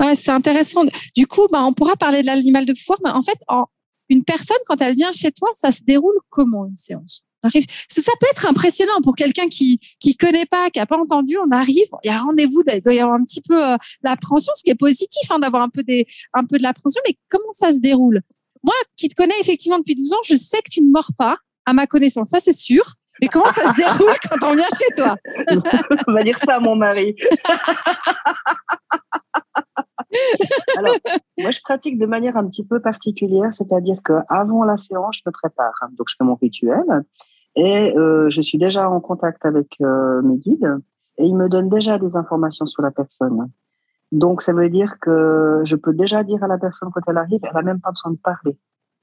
[0.00, 0.84] Ouais, c'est intéressant.
[1.16, 3.38] Du coup, bah, on pourra parler de l'animal de pouvoir, mais en fait,
[4.08, 7.24] une personne, quand elle vient chez toi, ça se déroule comment une séance?
[7.88, 11.36] Ça peut être impressionnant pour quelqu'un qui qui connaît pas, qui a pas entendu.
[11.38, 14.52] On arrive, il y a rendez-vous, il doit y avoir un petit peu euh, l'appréhension,
[14.56, 17.00] ce qui est positif, hein, d'avoir un peu des un peu de l'appréhension.
[17.06, 18.22] Mais comment ça se déroule?
[18.64, 21.38] Moi, qui te connais effectivement depuis 12 ans, je sais que tu ne mords pas,
[21.64, 22.94] à ma connaissance, ça c'est sûr.
[23.20, 25.16] Mais comment ça se déroule quand on vient chez toi?
[26.06, 27.16] On va dire ça à mon mari.
[30.76, 30.94] Alors,
[31.38, 35.32] moi, je pratique de manière un petit peu particulière, c'est-à-dire qu'avant la séance, je me
[35.32, 35.74] prépare.
[35.92, 36.84] Donc, je fais mon rituel
[37.56, 40.78] et euh, je suis déjà en contact avec euh, mes guides
[41.18, 43.50] et ils me donnent déjà des informations sur la personne.
[44.12, 47.40] Donc, ça veut dire que je peux déjà dire à la personne quand elle arrive,
[47.42, 48.56] elle n'a même pas besoin de parler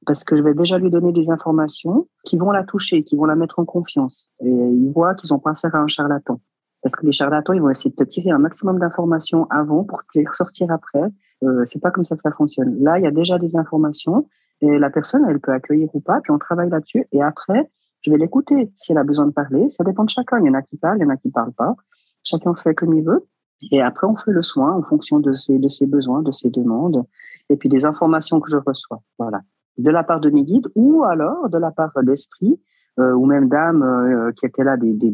[0.05, 3.25] parce que je vais déjà lui donner des informations qui vont la toucher, qui vont
[3.25, 4.29] la mettre en confiance.
[4.41, 6.39] Et ils voient qu'ils n'ont pas affaire à un charlatan.
[6.81, 9.99] Parce que les charlatans, ils vont essayer de te tirer un maximum d'informations avant pour
[10.03, 11.03] te les ressortir après.
[11.43, 12.81] Euh, c'est pas comme ça que ça fonctionne.
[12.83, 14.27] Là, il y a déjà des informations
[14.61, 17.05] et la personne, elle peut accueillir ou pas, puis on travaille là-dessus.
[17.11, 17.69] Et après,
[18.05, 18.71] Je vais l'écouter.
[18.77, 20.39] Si elle a besoin de parler, ça dépend de chacun.
[20.39, 21.75] Il y en a qui parlent, il y en a qui parlent pas.
[22.23, 23.25] Chacun fait comme il veut.
[23.71, 26.51] Et après, on fait le soin en fonction de ses, de ses besoins, de ses
[26.51, 27.03] demandes,
[27.49, 29.01] et puis des informations que je reçois.
[29.17, 29.41] Voilà.
[29.77, 32.59] De la part de mes guides ou alors de la part d'esprit
[32.99, 35.13] euh, ou même d'âmes euh, qui étaient là, des, des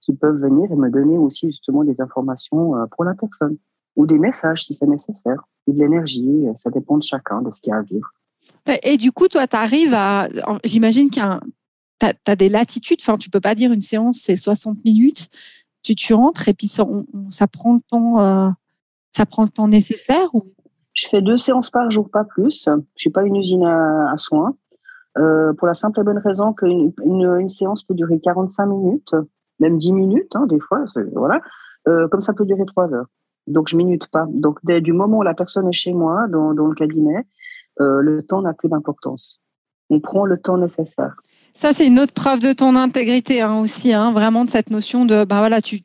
[0.00, 3.58] qui peuvent venir et me donner aussi justement des informations euh, pour la personne
[3.96, 6.46] ou des messages si c'est nécessaire, ou de l'énergie.
[6.54, 8.08] Ça dépend de chacun, de ce qu'il y a à vivre.
[8.82, 10.30] Et du coup, toi, tu arrives à.
[10.64, 11.22] J'imagine qu'il
[12.00, 13.00] tu as, des latitudes.
[13.02, 15.28] Enfin, tu peux pas dire une séance, c'est 60 minutes
[15.82, 16.86] tu, tu rentres et puis ça,
[17.30, 18.54] ça prend le temps,
[19.10, 20.52] ça prend le temps nécessaire ou...
[20.94, 22.68] Je fais deux séances par jour, pas plus.
[22.68, 24.54] Je suis pas une usine à, soins.
[25.18, 29.14] Euh, pour la simple et bonne raison qu'une une, séance peut durer 45 minutes,
[29.60, 31.40] même 10 minutes, hein, des fois, voilà.
[31.86, 33.06] Euh, comme ça peut durer 3 heures.
[33.46, 34.26] Donc, je minute pas.
[34.30, 37.26] Donc, dès du moment où la personne est chez moi, dans, le cabinet,
[37.78, 39.40] le temps n'a plus d'importance.
[39.90, 41.16] On prend le temps nécessaire.
[41.54, 45.04] Ça, c'est une autre preuve de ton intégrité hein, aussi, hein, vraiment de cette notion
[45.04, 45.80] de, bah voilà, tu,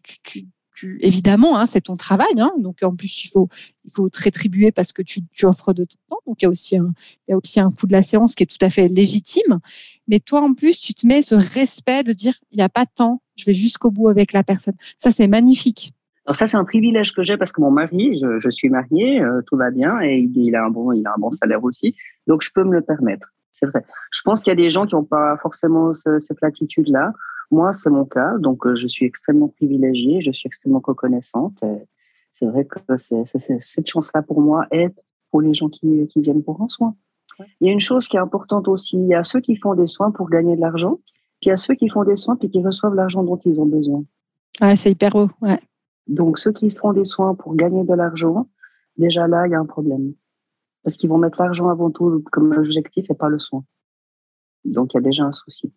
[0.99, 3.49] évidemment, hein, c'est ton travail, hein, donc en plus il faut,
[3.85, 6.49] il faut te rétribuer parce que tu, offres de ton temps, donc il y a
[6.49, 6.93] aussi un,
[7.27, 9.59] il y a aussi un coût de la séance qui est tout à fait légitime.
[10.07, 12.85] Mais toi, en plus, tu te mets ce respect de dire, il n'y a pas
[12.85, 14.75] de temps, je vais jusqu'au bout avec la personne.
[14.99, 15.93] Ça, c'est magnifique.
[16.25, 19.41] Alors ça, c'est un privilège que j'ai parce que mon mari, je, suis mariée, euh,
[19.47, 21.95] tout va bien et il, il, a un bon, il a un bon salaire aussi,
[22.27, 23.83] donc je peux me le permettre c'est vrai.
[24.11, 27.13] Je pense qu'il y a des gens qui n'ont pas forcément cette latitude-là.
[27.51, 31.63] Moi, c'est mon cas, donc euh, je suis extrêmement privilégiée, je suis extrêmement reconnaissante.
[32.31, 34.93] C'est vrai que cette chance-là pour moi est
[35.31, 36.95] pour les gens qui, viennent pour un soin.
[37.61, 39.75] Il y a une chose qui est importante aussi, il y a ceux qui font
[39.75, 40.99] des soins pour gagner de l'argent,
[41.39, 43.59] puis il y a ceux qui font des soins puis qui reçoivent l'argent dont ils
[43.59, 44.03] ont besoin.
[44.61, 45.29] Ouais, c'est hyper beau.
[45.41, 45.59] Ouais.
[46.07, 48.47] Donc ceux qui font des soins pour gagner de l'argent,
[48.97, 50.13] déjà là, il y a un problème
[50.83, 53.63] parce qu'ils vont mettre l'argent avant tout comme objectif et pas le soin.
[54.63, 55.71] Donc il y a déjà un souci.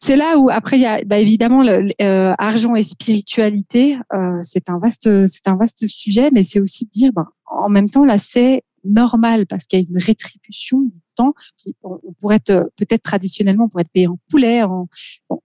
[0.00, 3.98] C'est là où après il y a bah, évidemment le, euh, argent et spiritualité.
[4.12, 7.68] Euh, c'est un vaste c'est un vaste sujet, mais c'est aussi de dire ben, en
[7.68, 11.34] même temps là c'est normal parce qu'il y a une rétribution du temps.
[11.82, 14.62] on, pourrait être peut-être traditionnellement on pourrait être payé en poulet.
[14.62, 14.88] En,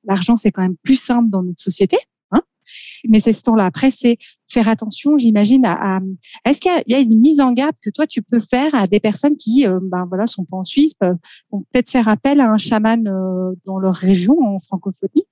[0.04, 1.98] l'argent c'est quand même plus simple dans notre société.
[3.08, 3.66] Mais c'est ce temps-là.
[3.66, 6.00] Après, c'est faire attention, j'imagine, à,
[6.46, 9.00] est-ce qu'il y, a une mise en garde que toi tu peux faire à des
[9.00, 10.94] personnes qui, euh, ben voilà, sont pas en Suisse,
[11.52, 15.26] vont peut-être faire appel à un chaman euh, dans leur région en francophonie?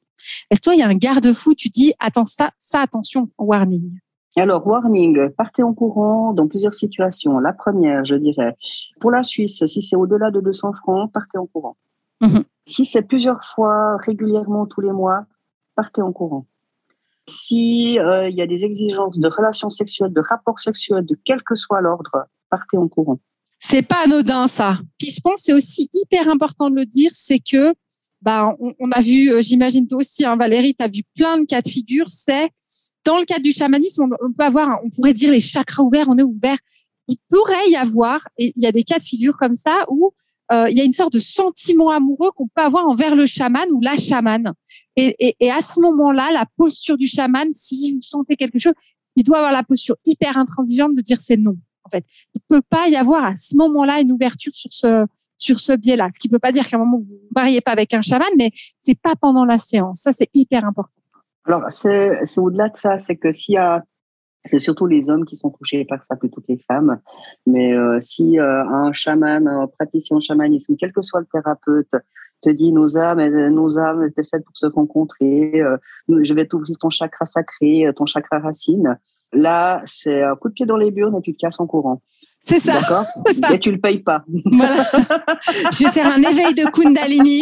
[0.50, 4.00] Est-ce que toi, il y a un garde-fou Tu dis, attends ça, ça, attention, warning?
[4.36, 7.40] Alors, warning, partez en courant dans plusieurs situations.
[7.40, 8.56] La première, je dirais,
[9.00, 11.78] pour la Suisse, si c'est au-delà de 200 francs, partez en courant.
[12.22, 12.44] Mhm.
[12.66, 15.26] Si c'est plusieurs fois, régulièrement, tous les mois,
[15.76, 16.46] partez en courant.
[17.30, 21.42] Si euh, il y a des exigences de relations sexuelles, de rapports sexuels, de quel
[21.44, 23.20] que soit l'ordre, partez en courant.
[23.60, 24.80] C'est pas anodin ça.
[24.98, 27.74] Puis je pense c'est aussi hyper important de le dire, c'est que
[28.22, 31.46] bah on, a vu, euh, j'imagine toi aussi, hein, Valérie, tu as vu plein de
[31.46, 32.10] cas de figure.
[32.10, 32.50] C'est
[33.06, 36.18] dans le cadre du chamanisme, on, peut avoir, on pourrait dire les chakras ouverts, on
[36.18, 36.58] est ouvert.
[37.08, 40.14] Il pourrait y avoir, il y a des cas de figure comme ça où
[40.52, 43.82] il y a une sorte de sentiment amoureux qu'on peut avoir envers le chaman ou
[43.82, 44.54] la chamane.
[44.96, 48.74] Et, à ce moment-là, la posture du chaman, si vous sentez quelque chose,
[49.16, 51.58] il doit avoir la posture hyper intransigeante de dire c'est non.
[51.84, 55.06] En fait, il peut pas y avoir à ce moment-là une ouverture sur ce
[55.38, 56.10] sur ce biais-là.
[56.14, 58.28] Ce qui peut pas dire qu'à un moment vous ne mariez pas avec un chaman,
[58.38, 60.02] mais c'est pas pendant la séance.
[60.02, 61.02] Ça, c'est hyper important.
[61.46, 63.84] Alors, c'est au-delà de ça, c'est que s'il y a
[64.46, 67.00] c'est surtout les hommes qui sont touchés par ça plutôt que les femmes.
[67.46, 71.92] Mais euh, si euh, un chaman, un praticien en chamanisme, quel que soit le thérapeute,
[72.42, 76.78] te dit nos âmes, nos âmes étaient faites pour se rencontrer, euh, je vais t'ouvrir
[76.80, 78.98] ton chakra sacré, ton chakra racine,
[79.34, 82.02] là, c'est un coup de pied dans les burnes et tu te casses en courant.
[82.46, 82.80] C'est ça.
[82.80, 83.06] D'accord
[83.54, 84.24] Et tu le payes pas.
[84.52, 84.84] Voilà.
[85.74, 87.42] Je vais faire un éveil de Kundalini.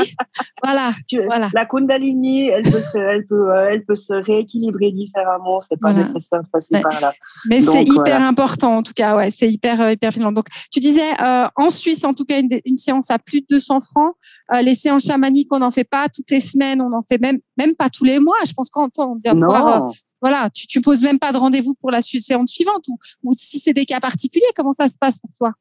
[0.64, 0.92] Voilà.
[1.26, 1.50] voilà.
[1.54, 5.62] La Kundalini, elle peut, se, elle, peut, euh, elle peut se rééquilibrer différemment.
[5.62, 7.14] C'est pas nécessaire de passer par là.
[7.50, 9.16] Mais c'est hyper important, en tout cas.
[9.16, 10.32] Ouais, c'est hyper, euh, hyper filant.
[10.32, 13.48] Donc, tu disais, euh, en Suisse, en tout cas, une, une, séance à plus de
[13.50, 14.14] 200 francs.
[14.54, 16.82] Euh, les séances chamaniques, on n'en fait pas toutes les semaines.
[16.82, 18.38] On n'en fait même, même pas tous les mois.
[18.46, 21.76] Je pense qu'en on vient de voir voilà, tu, tu poses même pas de rendez-vous
[21.76, 25.20] pour la séance suivante ou, ou si c'est des cas particuliers, comment ça se passe
[25.20, 25.54] pour toi?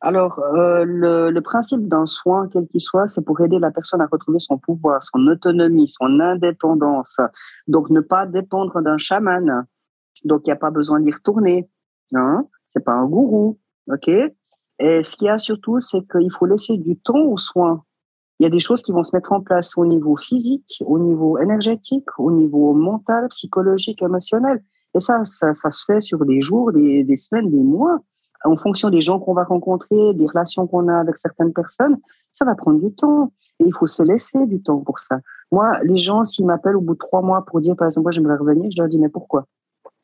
[0.00, 4.00] Alors, euh, le, le, principe d'un soin, quel qu'il soit, c'est pour aider la personne
[4.00, 7.16] à retrouver son pouvoir, son autonomie, son indépendance.
[7.66, 9.66] Donc, ne pas dépendre d'un chaman.
[10.24, 11.68] Donc, il n'y a pas besoin d'y retourner.
[12.14, 12.46] Hein?
[12.68, 13.58] C'est pas un gourou,
[13.90, 14.08] ok?
[14.78, 17.84] Et ce qu'il y a surtout, c'est qu'il faut laisser du temps aux soins
[18.38, 20.98] il y a des choses qui vont se mettre en place au niveau physique, au
[20.98, 24.62] niveau énergétique, au niveau mental, psychologique, émotionnel.
[24.94, 27.98] Et ça, ça, ça se fait sur des jours, des, des semaines, des mois.
[28.44, 31.96] En fonction des gens qu'on va rencontrer, des relations qu'on a avec certaines personnes,
[32.30, 33.32] ça va prendre du temps.
[33.58, 35.18] Et il faut se laisser du temps pour ça.
[35.50, 38.12] Moi, les gens, s'ils m'appellent au bout de trois mois pour dire, par exemple, moi,
[38.12, 39.46] j'aimerais revenir, je leur dis, mais pourquoi?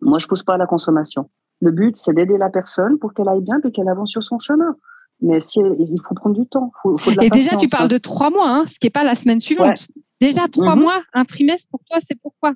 [0.01, 1.31] Moi, je pousse pas à la consommation.
[1.61, 4.41] Le but, c'est d'aider la personne pour qu'elle aille bien et qu'elle avance sur son
[4.41, 4.77] chemin.
[5.21, 6.71] Mais si il faut prendre du temps.
[6.83, 8.91] Faut, faut de la et déjà, tu parles de trois mois, hein, ce qui n'est
[8.91, 9.87] pas la semaine suivante.
[10.21, 10.83] Déjà, trois Mhm.
[10.83, 12.55] mois, un trimestre pour toi, c'est pourquoi?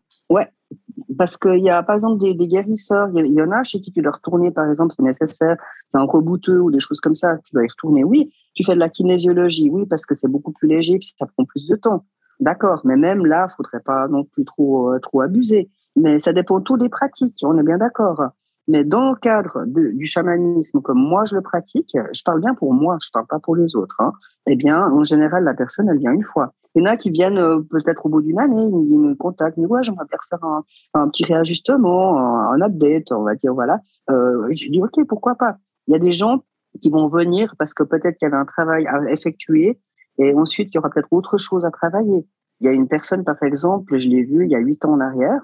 [1.16, 3.90] Parce qu'il y a, par exemple, des, des guérisseurs, il y, en a chez qui
[3.90, 5.56] tu dois retourner, par exemple, c'est nécessaire,
[5.90, 8.04] c'est un rebouteux ou des choses comme ça, tu dois y retourner.
[8.04, 11.26] Oui, tu fais de la kinésiologie, oui, parce que c'est beaucoup plus léger, puis ça
[11.26, 12.04] prend plus de temps.
[12.40, 15.70] D'accord, mais même là, il faudrait pas non plus trop, euh, trop abuser.
[15.96, 18.22] Mais ça dépend tout des pratiques, on est bien d'accord.
[18.68, 22.74] Mais dans le cadre du chamanisme, comme moi je le pratique, je parle bien pour
[22.74, 23.96] moi, je parle pas pour les autres.
[23.98, 24.12] Hein.
[24.46, 26.52] Eh bien, en général, la personne, elle vient une fois.
[26.74, 29.56] Il y en a qui viennent euh, peut-être au bout d'une année, ils me- contactent,
[29.56, 33.22] ils me disent, ouais, j'aimerais bien refaire un, un petit réajustement, un, un update, on
[33.22, 33.80] va dire, voilà.
[34.10, 36.42] Euh, je dis, OK, pourquoi pas Il y a des gens
[36.80, 39.80] qui vont venir parce que peut-être qu'il y avait un travail à effectuer
[40.18, 42.26] et ensuite, il y aura peut-être autre chose à travailler.
[42.60, 44.92] Il y a une personne, par exemple, je l'ai vue il y a huit ans
[44.92, 45.40] en arrière,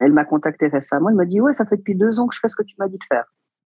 [0.00, 2.40] elle m'a contacté récemment, elle m'a dit, ouais, ça fait depuis deux ans que je
[2.40, 3.24] fais ce que tu m'as dit de faire.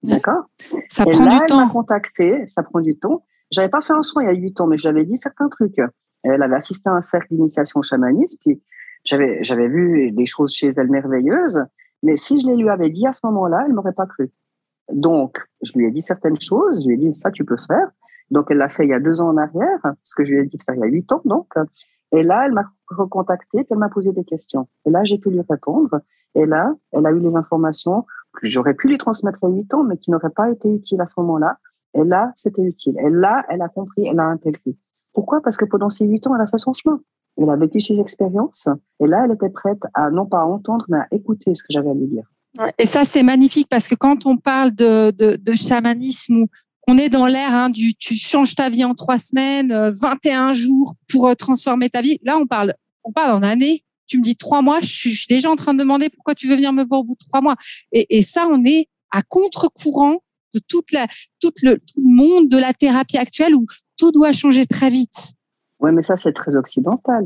[0.03, 0.45] D'accord
[0.89, 1.69] Ça et prend là, du elle m'a temps.
[1.69, 3.25] contacté, ça prend du temps.
[3.51, 5.17] J'avais pas fait un soin il y a huit ans, mais je lui avais dit
[5.17, 5.81] certains trucs.
[6.23, 8.63] Elle avait assisté à un cercle d'initiation au chamanisme, puis
[9.05, 11.63] j'avais, j'avais vu des choses chez elle merveilleuses,
[12.03, 14.31] mais si je les lui avais dit à ce moment-là, elle m'aurait pas cru.
[14.93, 17.89] Donc, je lui ai dit certaines choses, je lui ai dit ça, tu peux faire.
[18.31, 20.41] Donc, elle l'a fait il y a deux ans en arrière, ce que je lui
[20.41, 21.53] ai dit de faire il y a huit ans, donc.
[22.13, 24.69] Et là, elle m'a recontacté, puis elle m'a posé des questions.
[24.87, 26.01] Et là, j'ai pu lui répondre.
[26.35, 29.85] Et là, elle a eu les informations que j'aurais pu lui transmettre a huit ans,
[29.85, 31.59] mais qui n'auraient pas été utiles à ce moment-là.
[31.95, 32.97] Et là, c'était utile.
[32.99, 34.77] Et là, elle a compris, elle a intégré.
[35.13, 35.43] Pourquoi?
[35.43, 37.01] Parce que pendant ces huit ans, elle a fait son chemin.
[37.37, 38.69] Elle a vécu ses expériences.
[39.01, 41.69] Et là, elle était prête à, non pas à entendre, mais à écouter ce que
[41.71, 42.25] j'avais à lui dire.
[42.79, 46.47] Et ça, c'est magnifique parce que quand on parle de, de, de chamanisme, où
[46.89, 50.53] on est dans l'ère hein, du tu changes ta vie en trois semaines, euh, 21
[50.53, 52.19] jours pour euh, transformer ta vie.
[52.23, 53.85] Là, on parle, on parle en années.
[54.07, 56.35] Tu me dis trois mois, je suis, je suis déjà en train de demander pourquoi
[56.35, 57.57] tu veux venir me voir au bout de trois mois.
[57.93, 60.23] Et, et ça, on est à contre-courant
[60.55, 61.07] de toute la,
[61.41, 63.67] tout, le, tout le monde de la thérapie actuelle où
[63.97, 65.35] tout doit changer très vite.
[65.83, 67.25] Ouais, mais ça, c'est très occidental.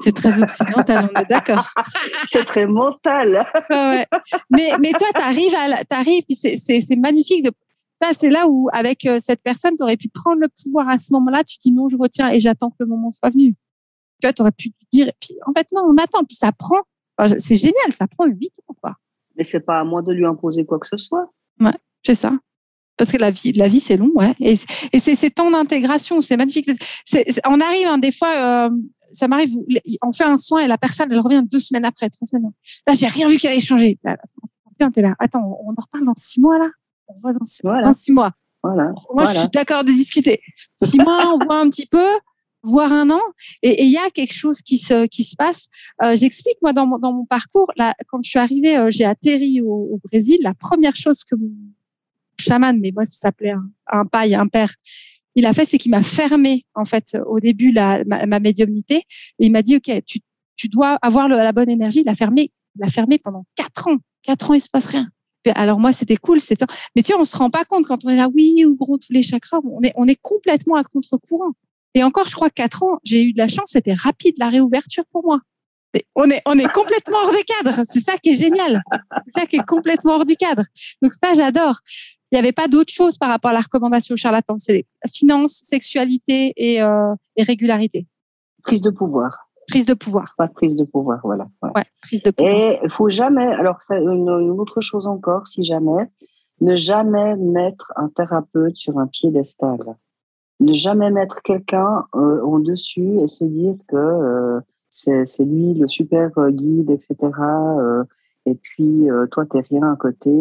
[0.00, 1.68] C'est très occidental, on est d'accord.
[2.24, 3.46] c'est très mental.
[3.68, 4.06] Ouais, ouais.
[4.50, 5.54] Mais, mais toi, tu arrives,
[5.88, 7.44] t'arrives, puis c'est magnifique.
[7.44, 7.52] De...
[8.00, 10.98] Ça, c'est là où, avec euh, cette personne, tu aurais pu prendre le pouvoir à
[10.98, 11.42] ce moment-là.
[11.44, 13.54] Tu dis non, je retiens et j'attends que le moment soit venu.
[14.20, 16.24] Tu vois, tu aurais pu dire, et puis en fait, non, on attend.
[16.24, 16.80] Puis ça prend,
[17.16, 18.96] enfin, c'est génial, ça prend huit ans, quoi.
[19.36, 21.30] Mais c'est pas à moi de lui imposer quoi que ce soit.
[22.04, 22.32] C'est ça.
[22.96, 24.34] Parce que la vie, la vie c'est long, ouais.
[24.40, 24.56] Et,
[24.98, 26.68] c'est ces temps d'intégration, c'est magnifique.
[27.46, 28.70] On arrive, hein, des fois, euh,
[29.12, 29.56] ça m'arrive,
[30.02, 32.50] on fait un soin et la personne, elle revient deux semaines après, trois semaines.
[32.86, 33.98] Là, j'ai rien vu qui avait changé.
[34.04, 34.16] Là,
[34.92, 35.14] t'es là.
[35.18, 36.68] Attends, on en reparle dans six mois, là.
[37.08, 37.80] On voit dans six, Voilà.
[37.80, 38.32] dans six mois.
[38.62, 38.84] Voilà.
[38.88, 39.32] Moi, voilà.
[39.34, 40.40] je suis d'accord de discuter.
[40.74, 42.06] Six mois, on voit un petit peu,
[42.62, 43.20] voire un an.
[43.62, 45.68] Et il y a quelque chose qui se, qui se passe.
[46.02, 49.04] Euh, J'explique, moi, dans mon, dans mon parcours, là, quand je suis arrivée, euh, j'ai
[49.04, 50.38] atterri au, au Brésil.
[50.42, 51.50] La première chose que mon
[52.38, 54.72] chaman, mais moi, ça s'appelait un, un paille, un père,
[55.34, 58.96] il a fait, c'est qu'il m'a fermé, en fait, au début, la, ma, ma médiumnité.
[59.38, 60.18] Et il m'a dit, OK, tu,
[60.56, 62.00] tu dois avoir le- la bonne énergie.
[62.00, 63.98] Il a fermé, il a fermé pendant quatre ans.
[64.22, 65.08] Quatre ans, il se passe rien.
[65.54, 66.66] Alors moi, c'était cool, c'était.
[66.94, 68.28] Mais tu vois, on se rend pas compte quand on est là.
[68.34, 69.60] Oui, ouvrons tous les chakras.
[69.64, 71.52] On est, on est complètement à contre-courant.
[71.94, 73.70] Et encore, je crois quatre ans, j'ai eu de la chance.
[73.72, 75.40] C'était rapide la réouverture pour moi.
[76.14, 77.84] On est, on est complètement hors des cadres.
[77.90, 78.82] C'est ça qui est génial.
[79.26, 80.62] C'est ça qui est complètement hors du cadre.
[81.02, 81.80] Donc ça, j'adore.
[82.30, 84.58] Il n'y avait pas d'autre chose par rapport à la recommandation charlatan.
[84.58, 88.06] C'est finance, sexualité et, euh, et régularité.
[88.62, 89.47] Prise de pouvoir.
[89.68, 90.34] Prise de pouvoir.
[90.36, 91.46] Pas prise de pouvoir, voilà.
[91.62, 91.70] Ouais.
[91.76, 92.54] Ouais, prise de pouvoir.
[92.54, 96.08] Et il faut jamais, alors c'est une, une autre chose encore, si jamais,
[96.60, 99.78] ne jamais mettre un thérapeute sur un piédestal.
[100.60, 105.74] Ne jamais mettre quelqu'un euh, en dessus et se dire que euh, c'est c'est lui
[105.74, 107.16] le super euh, guide, etc.
[107.40, 108.04] euh,
[108.46, 110.32] et puis toi t'es rien à côté.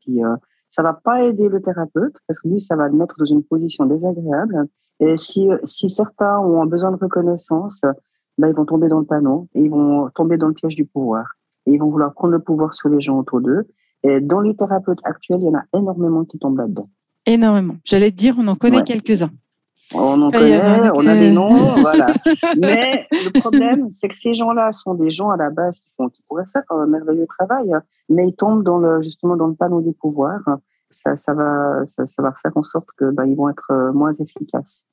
[0.00, 0.20] puis
[0.68, 3.44] ça va pas aider le thérapeute parce que lui ça va le mettre dans une
[3.44, 4.66] position désagréable.
[4.98, 7.82] Et si si certains ont un besoin de reconnaissance,
[8.38, 11.36] ils vont tomber dans le panneau et ils vont tomber dans le piège du pouvoir.
[11.66, 13.66] Et ils vont vouloir prendre le pouvoir sur les gens autour d'eux.
[14.02, 16.88] Et dans les thérapeutes actuels, il y en a énormément qui tombent là-dedans.
[17.26, 17.76] Énormément.
[17.84, 18.84] J'allais te dire, on en connaît Ouais.
[18.84, 19.30] quelques-uns.
[19.94, 22.14] On en connaît, on a des noms, voilà.
[22.58, 26.08] Mais le problème, c'est que ces gens-là sont des gens à la base qui, font,
[26.08, 27.72] qui pourraient faire un merveilleux travail,
[28.08, 30.40] mais ils tombent dans le, justement dans le panneau du pouvoir.
[30.90, 33.92] Ça, ça, va, ça, ça va faire en sorte que bah, ils vont être euh,
[33.92, 34.84] moins efficaces.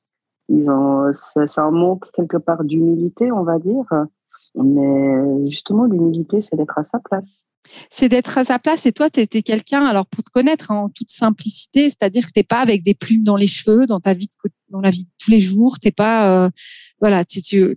[0.48, 3.84] Ils ont, ça, manque quelque part d'humilité, on va dire.
[4.54, 7.44] Mais justement, l'humilité, c'est d'être à sa place.
[7.90, 8.84] c'est d'être à sa place.
[8.86, 12.32] Et toi, tu étais quelqu'un, alors pour te connaître hein, en toute simplicité, c'est-à-dire que
[12.32, 14.28] tu n'es pas avec des plumes dans les cheveux dans ta vie,
[14.68, 15.78] dans la vie de tous les jours.
[15.78, 16.50] T'es pas, euh,
[17.00, 17.76] voilà, tu, tu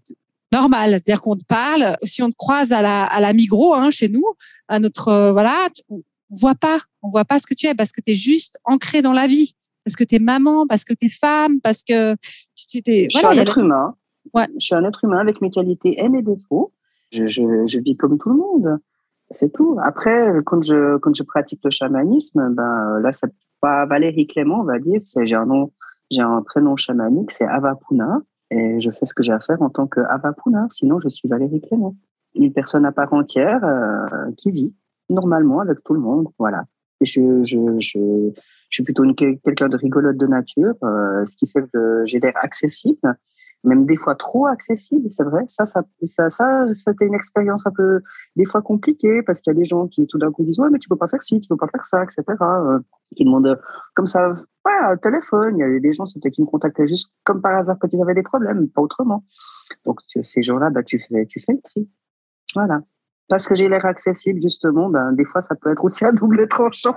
[0.56, 0.92] normal.
[0.92, 4.10] C'est-à-dire qu'on te parle, si on te croise à la, à la Migros, hein, chez
[4.10, 4.26] nous,
[4.68, 7.92] à notre, euh, voilà, on voit pas, on voit pas ce que tu es parce
[7.92, 10.94] que tu es juste ancré dans la vie, parce que tu es maman, parce que
[10.94, 12.16] tu es femme, parce que
[12.56, 13.08] tu es.
[13.12, 13.96] Je suis un être humain.
[14.34, 14.48] Ouais.
[14.60, 16.74] Je suis un être humain avec mes qualités et mes défauts.
[17.12, 18.80] Je, je, je vis comme tout le monde.
[19.30, 19.78] C'est tout.
[19.82, 24.64] Après, quand je, quand je pratique le chamanisme, ben, là, c'est pas Valérie Clément, on
[24.64, 25.02] va dire.
[25.06, 25.72] C'est, j'ai un nom,
[26.10, 28.22] j'ai un prénom chamanique, c'est Avapuna.
[28.52, 30.68] Et je fais ce que j'ai à faire en tant que Avapuna.
[30.70, 31.96] Sinon, je suis Valérie Clément.
[32.34, 34.74] Une personne à part entière euh, qui vit
[35.10, 36.28] normalement avec tout le monde.
[36.38, 36.66] Voilà.
[37.02, 38.32] Je,
[38.70, 43.18] suis plutôt quelqu'un de rigolote de nature, euh, ce qui fait que j'ai l'air accessible
[43.66, 45.44] même des fois trop accessible, c'est vrai.
[45.48, 48.02] Ça, ça, ça, ça c'était une expérience un peu,
[48.36, 50.70] des fois compliquée, parce qu'il y a des gens qui tout d'un coup disent, ouais,
[50.72, 52.24] mais tu peux pas faire ci, tu peux pas faire ça, etc.
[52.42, 52.80] Euh,
[53.16, 53.60] qui demandent
[53.96, 55.58] comme ça, ouais, un téléphone.
[55.58, 58.14] Il y avait des gens, qui me contactaient juste comme par hasard quand ils avaient
[58.14, 59.24] des problèmes, pas autrement.
[59.86, 61.90] Donc, ces gens-là, bah, tu fais, tu fais le tri.
[62.54, 62.82] Voilà
[63.28, 66.48] parce que j'ai l'air accessible, justement, ben, des fois, ça peut être aussi un double
[66.50, 66.96] tranchant.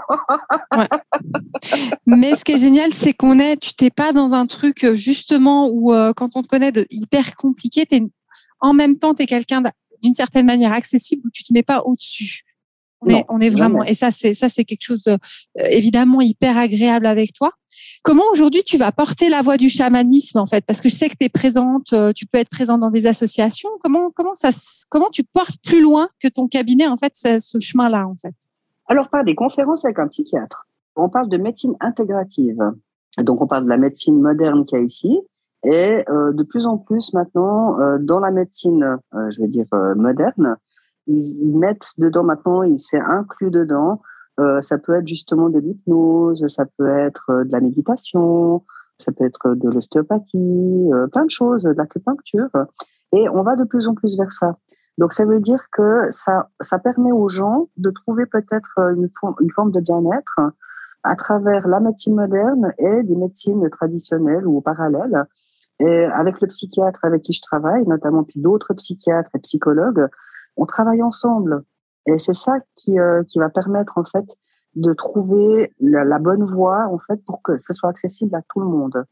[2.06, 4.94] Mais ce qui est génial, c'est qu'on est, tu t'es pas dans un truc, euh,
[4.94, 8.02] justement, où euh, quand on te connaît de hyper compliqué, es,
[8.60, 9.62] en même temps, tu es quelqu'un
[10.02, 12.42] d'une certaine manière accessible où tu te mets pas au-dessus.
[13.00, 15.16] On, est, on est vraiment, et ça, c'est ça, c'est quelque chose de, euh,
[15.70, 17.52] évidemment hyper agréable avec toi.
[18.02, 20.64] Comment aujourd'hui tu vas porter la voix du chamanisme en fait?
[20.66, 23.06] Parce que je sais que tu es présente, euh, tu peux être présente dans des
[23.06, 23.68] associations.
[23.82, 24.50] Comment comment ça
[24.88, 28.34] comment tu portes plus loin que ton cabinet en fait ce, chemin-là en fait?
[28.88, 30.66] Alors pas des conférences avec un psychiatre.
[30.96, 32.58] On parle de médecine intégrative.
[33.18, 35.20] Donc on parle de la médecine moderne qu'il y a ici.
[35.64, 40.56] Et euh, de plus en plus maintenant, dans la médecine, je vais dire moderne,
[41.08, 44.00] ils, mettent dedans maintenant, il s'est inclus dedans.
[44.40, 48.64] Euh, ça peut être justement de l'hypnose, ça peut être euh, de la méditation,
[48.98, 52.50] ça peut être de l'ostéopathie, euh, plein de choses, de l'acupuncture.
[53.12, 54.56] Et on va de plus en plus vers ça.
[54.98, 59.08] Donc ça veut dire que ça, ça permet aux gens de trouver peut-être une,
[59.40, 60.40] une forme de bien-être
[61.04, 65.24] à travers la médecine moderne et des médecines traditionnelles ou parallèles.
[65.80, 70.08] Et avec le psychiatre avec qui je travaille, notamment puis d'autres psychiatres et psychologues,
[70.58, 71.62] on travaille ensemble.
[72.06, 74.36] Et c'est ça qui, euh, qui va permettre en fait
[74.74, 78.66] de trouver la, bonne voie en fait pour que ce soit accessible à tout le
[78.66, 79.04] monde,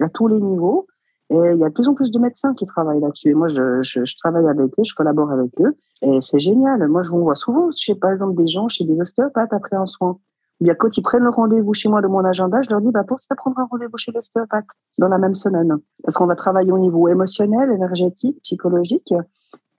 [0.00, 0.86] à tous les niveaux.
[1.30, 3.30] Et il y a de plus en plus de médecins qui travaillent là-dessus.
[3.30, 5.76] Et moi, je, je, travaille avec eux, je collabore avec eux.
[6.02, 6.86] Et c'est génial.
[6.88, 9.86] Moi, je vous vois souvent chez, par exemple, des gens chez des ostéopathes après un
[9.86, 10.18] soin.
[10.60, 13.04] Bien, quand ils prennent le rendez-vous chez moi de mon agenda, je leur dis, bah,
[13.04, 14.66] pensez à prendre un rendez-vous chez l'ostéopathe
[14.98, 15.78] dans la même semaine.
[16.02, 19.14] Parce qu'on va travailler au niveau émotionnel, énergétique, psychologique.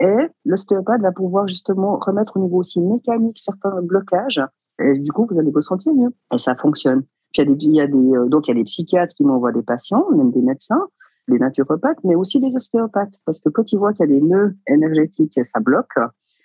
[0.01, 4.41] Et l'ostéopathe va pouvoir justement remettre au niveau aussi mécanique certains blocages.
[4.79, 6.09] Et du coup, vous allez vous sentir mieux.
[6.33, 7.03] Et ça fonctionne.
[7.37, 10.09] Il y a des, euh, donc il y a des psychiatres qui m'envoient des patients,
[10.11, 10.87] même des médecins,
[11.27, 13.19] des naturopathes, mais aussi des ostéopathes.
[13.25, 15.93] Parce que quand ils voient qu'il y a des nœuds énergétiques, ça bloque.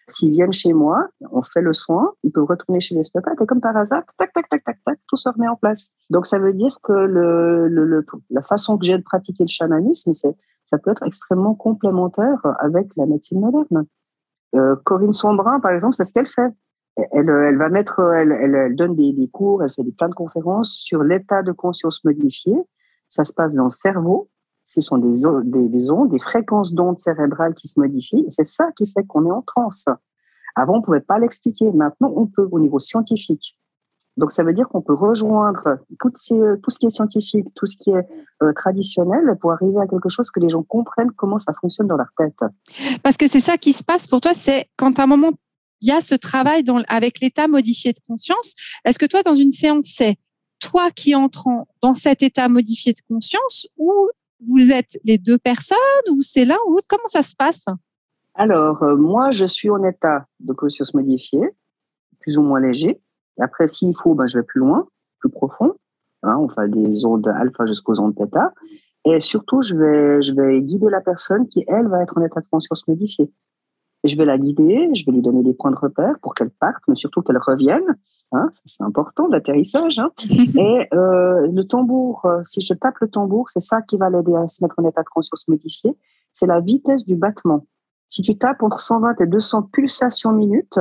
[0.07, 3.61] S'ils viennent chez moi, on fait le soin, ils peuvent retourner chez l'ostéopathe et comme
[3.61, 5.91] par hasard, tac, tac, tac, tac, tac, tout se remet en place.
[6.11, 6.93] Donc ça veut dire que
[8.31, 10.37] la façon que j'ai de pratiquer le chamanisme, c'est
[10.67, 13.87] ça peut être extrêmement complémentaire avec la médecine moderne.
[14.55, 16.53] Euh, Corinne Sombrin, par exemple, c'est ce qu'elle fait.
[17.13, 20.15] Elle, elle, va mettre, elle, elle, donne des, des, cours, elle fait des plein de
[20.15, 22.55] conférences sur l'état de conscience modifié.
[23.11, 24.31] Ça se passe dans le cerveau.
[24.65, 28.27] Ce sont des, des, des ondes, des fréquences d'ondes cérébrales qui se modifient.
[28.31, 29.85] C'est ça qui fait qu'on est en transe.
[30.57, 31.71] Avant, on pouvait pas l'expliquer.
[31.71, 33.59] Maintenant, on peut au niveau scientifique.
[34.17, 37.77] Donc, ça veut dire qu'on peut rejoindre tout, tout, ce qui est scientifique, tout ce
[37.77, 38.07] qui est
[38.43, 41.97] euh, traditionnel pour arriver à quelque chose que les gens comprennent comment ça fonctionne dans
[41.97, 42.39] leur tête.
[43.03, 45.33] Parce que c'est ça qui se passe pour toi, c'est quand à un moment,
[45.83, 48.55] il y a ce travail dans, avec l'état modifié de conscience.
[48.85, 50.17] Est-ce que toi, dans une séance, c'est
[50.61, 54.09] toi qui entrant dans cet état modifié de conscience ou
[54.47, 55.77] vous êtes les deux personnes
[56.11, 56.87] ou c'est l'un ou l'autre?
[56.89, 57.65] Comment ça se passe?
[58.35, 61.41] Alors, euh, moi, je suis en état de conscience modifié,
[62.21, 63.01] plus ou moins léger.
[63.39, 64.87] Et après, s'il faut, ben, je vais plus loin,
[65.21, 65.75] plus profond.
[66.23, 68.53] Hein, on fait des ondes alpha jusqu'aux ondes theta.
[69.05, 72.41] Et surtout, je vais, je vais guider la personne qui, elle, va être en état
[72.41, 73.31] de conscience modifié.
[74.03, 76.51] Et je vais la guider, je vais lui donner des points de repère pour qu'elle
[76.51, 77.97] parte, mais surtout qu'elle revienne.
[78.33, 79.99] Hein, c'est important, l'atterrissage.
[79.99, 80.11] Hein.
[80.29, 84.35] Et euh, le tambour, euh, si je tape le tambour, c'est ça qui va l'aider
[84.35, 85.97] à se mettre en état de conscience modifié.
[86.33, 87.67] C'est la vitesse du battement.
[88.09, 90.79] Si tu tapes entre 120 et 200 pulsations minutes,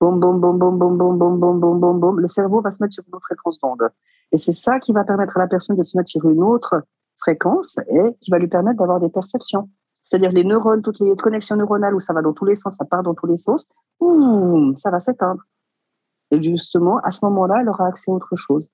[0.00, 2.82] boum, boum, boum, boum, boum, boum, boum, boum, boum, boum, boum, le cerveau va se
[2.82, 3.88] mettre sur une autre fréquence d'onde.
[4.32, 6.82] Et c'est ça qui va permettre à la personne de se mettre sur une autre
[7.18, 9.68] fréquence et qui va lui permettre d'avoir des perceptions.
[10.04, 12.84] C'est-à-dire les neurones, toutes les connexions neuronales où ça va dans tous les sens, ça
[12.84, 13.66] part dans tous les sens,
[14.76, 15.42] ça va s'éteindre.
[16.30, 18.70] Et justement, à ce moment-là, elle aura accès à autre chose.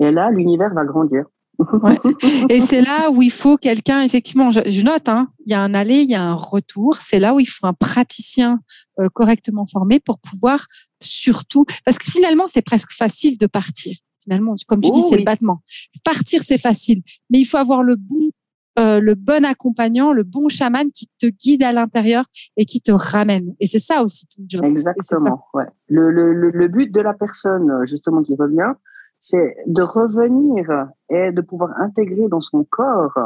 [0.00, 1.26] Et là, l'univers va grandir.
[2.48, 5.74] Et c'est là où il faut quelqu'un, effectivement, je, note, hein, il y a un
[5.74, 6.96] aller, il y a un retour.
[6.96, 8.60] C'est là où il faut un praticien
[8.98, 10.66] euh, correctement formé pour pouvoir
[11.00, 13.96] surtout, parce que finalement, c'est presque facile de partir.
[14.22, 15.62] Finalement, comme tu dis, oh c'est le battement.
[16.04, 18.30] Partir, c'est facile, mais il faut avoir le bon,
[18.78, 22.92] euh, le bon accompagnant, le bon chaman qui te guide à l'intérieur et qui te
[22.92, 23.54] ramène.
[23.60, 24.64] Et c'est ça aussi ton job.
[24.64, 25.46] Exactement.
[25.54, 25.64] Ouais.
[25.88, 28.74] Le, le, le, but de la personne, justement, qui revient,
[29.20, 33.18] c'est de revenir et de pouvoir intégrer dans son corps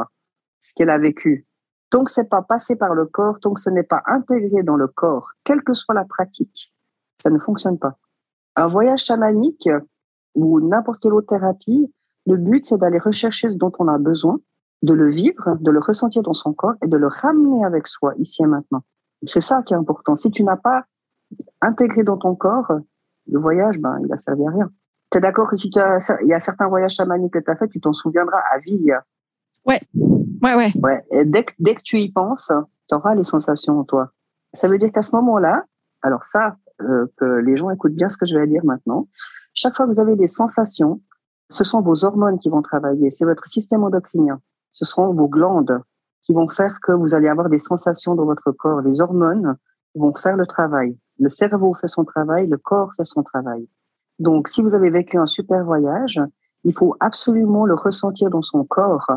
[0.59, 1.47] ce qu'elle a vécu.
[1.89, 4.75] Tant que c'est pas passé par le corps, tant que ce n'est pas intégré dans
[4.75, 6.73] le corps, quelle que soit la pratique,
[7.21, 7.97] ça ne fonctionne pas.
[8.57, 9.69] Un voyage chamanique
[10.35, 11.91] ou n'importe quelle autre thérapie,
[12.25, 14.39] le but c'est d'aller rechercher ce dont on a besoin,
[14.81, 18.13] de le vivre, de le ressentir dans son corps et de le ramener avec soi
[18.17, 18.83] ici et maintenant.
[19.23, 20.15] C'est ça qui est important.
[20.15, 20.83] Si tu n'as pas
[21.61, 22.71] intégré dans ton corps,
[23.27, 24.71] le voyage, ben, il a servi à rien.
[25.11, 27.51] Tu es d'accord que si tu as, il y a certains voyages chamaniques que tu
[27.51, 28.91] as fait, tu t'en souviendras à vie.
[29.65, 29.81] Ouais,
[30.41, 30.71] ouais, ouais.
[30.81, 31.03] ouais.
[31.11, 32.51] Et dès, que, dès que tu y penses,
[32.89, 34.11] tu auras les sensations en toi.
[34.53, 35.63] Ça veut dire qu'à ce moment-là,
[36.01, 39.07] alors ça, euh, que les gens écoutent bien ce que je vais dire maintenant,
[39.53, 41.01] chaque fois que vous avez des sensations,
[41.49, 44.41] ce sont vos hormones qui vont travailler, c'est votre système endocrinien,
[44.71, 45.81] ce seront vos glandes
[46.25, 48.81] qui vont faire que vous allez avoir des sensations dans votre corps.
[48.81, 49.57] Les hormones
[49.93, 50.97] vont faire le travail.
[51.19, 53.67] Le cerveau fait son travail, le corps fait son travail.
[54.19, 56.21] Donc, si vous avez vécu un super voyage,
[56.63, 59.07] il faut absolument le ressentir dans son corps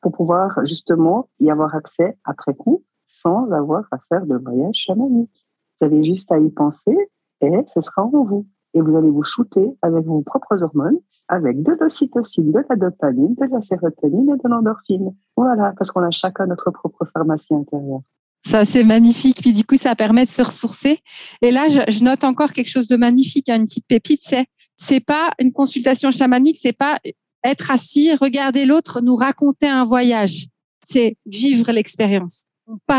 [0.00, 5.46] pour pouvoir justement y avoir accès après coup sans avoir à faire de voyage chamanique.
[5.78, 6.96] Vous avez juste à y penser
[7.40, 8.46] et ce sera en vous.
[8.74, 10.98] Et vous allez vous shooter avec vos propres hormones,
[11.28, 15.14] avec de l'ocytocine, de la dopamine, de la sérotonine et de l'endorphine.
[15.36, 18.00] Voilà, parce qu'on a chacun notre propre pharmacie intérieure.
[18.44, 19.40] Ça, c'est magnifique.
[19.40, 21.00] Puis du coup, ça permet de se ressourcer.
[21.42, 24.22] Et là, je, note encore quelque chose de magnifique, hein, une petite pépite.
[24.22, 26.98] C'est, c'est pas une consultation chamanique, c'est pas
[27.44, 30.48] être assis, regarder l'autre, nous raconter un voyage.
[30.82, 32.46] C'est vivre l'expérience.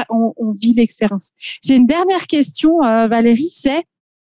[0.10, 1.32] On, on, vit l'expérience.
[1.64, 3.52] J'ai une dernière question, euh, Valérie.
[3.54, 3.84] C'est,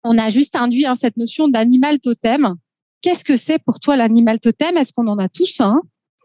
[0.05, 2.57] on a juste induit hein, cette notion d'animal totem.
[3.01, 4.77] Qu'est-ce que c'est pour toi l'animal totem?
[4.77, 5.81] Est-ce qu'on en a tous un?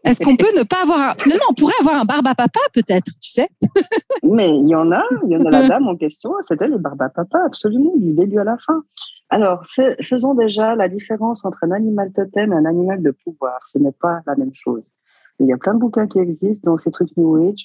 [0.08, 1.14] Est-ce qu'on peut ne pas avoir un...
[1.28, 3.48] Non, non, on pourrait avoir un barbe à papa peut-être, tu sais?
[4.22, 6.78] Mais il y en a, il y en a la dame en question, c'était les
[6.78, 8.82] barbes à papa, absolument, du début à la fin.
[9.30, 9.64] Alors,
[10.02, 13.58] faisons déjà la différence entre un animal totem et un animal de pouvoir.
[13.66, 14.88] Ce n'est pas la même chose.
[15.38, 17.64] Il y a plein de bouquins qui existent dans ces trucs New Age.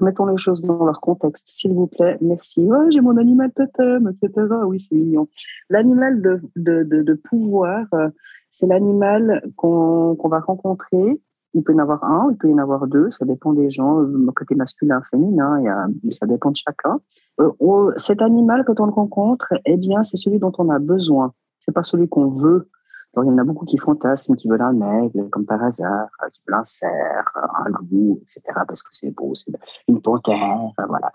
[0.00, 2.16] Mettons les choses dans leur contexte, s'il vous plaît.
[2.22, 2.66] Merci.
[2.90, 4.46] J'ai mon animal totem, etc.
[4.64, 5.28] Oui, c'est mignon.
[5.68, 8.08] L'animal de, de, de, pouvoir, euh,
[8.48, 11.20] c'est l'animal qu'on va rencontrer
[11.54, 13.68] il peut y en avoir un, il peut y en avoir deux, ça dépend des
[13.68, 17.00] gens, euh, côté masculin, féminin, il y a, ça dépend de chacun.
[17.40, 21.32] Euh, cet animal, quand on le rencontre, eh bien, c'est celui dont on a besoin.
[21.60, 22.68] C'est pas celui qu'on veut.
[23.14, 26.08] Alors, il y en a beaucoup qui fantasment, qui veulent un aigle, comme par hasard,
[26.22, 29.52] euh, qui veulent un cerf, un loup, etc., parce que c'est beau, c'est
[29.88, 31.12] une panthère, voilà.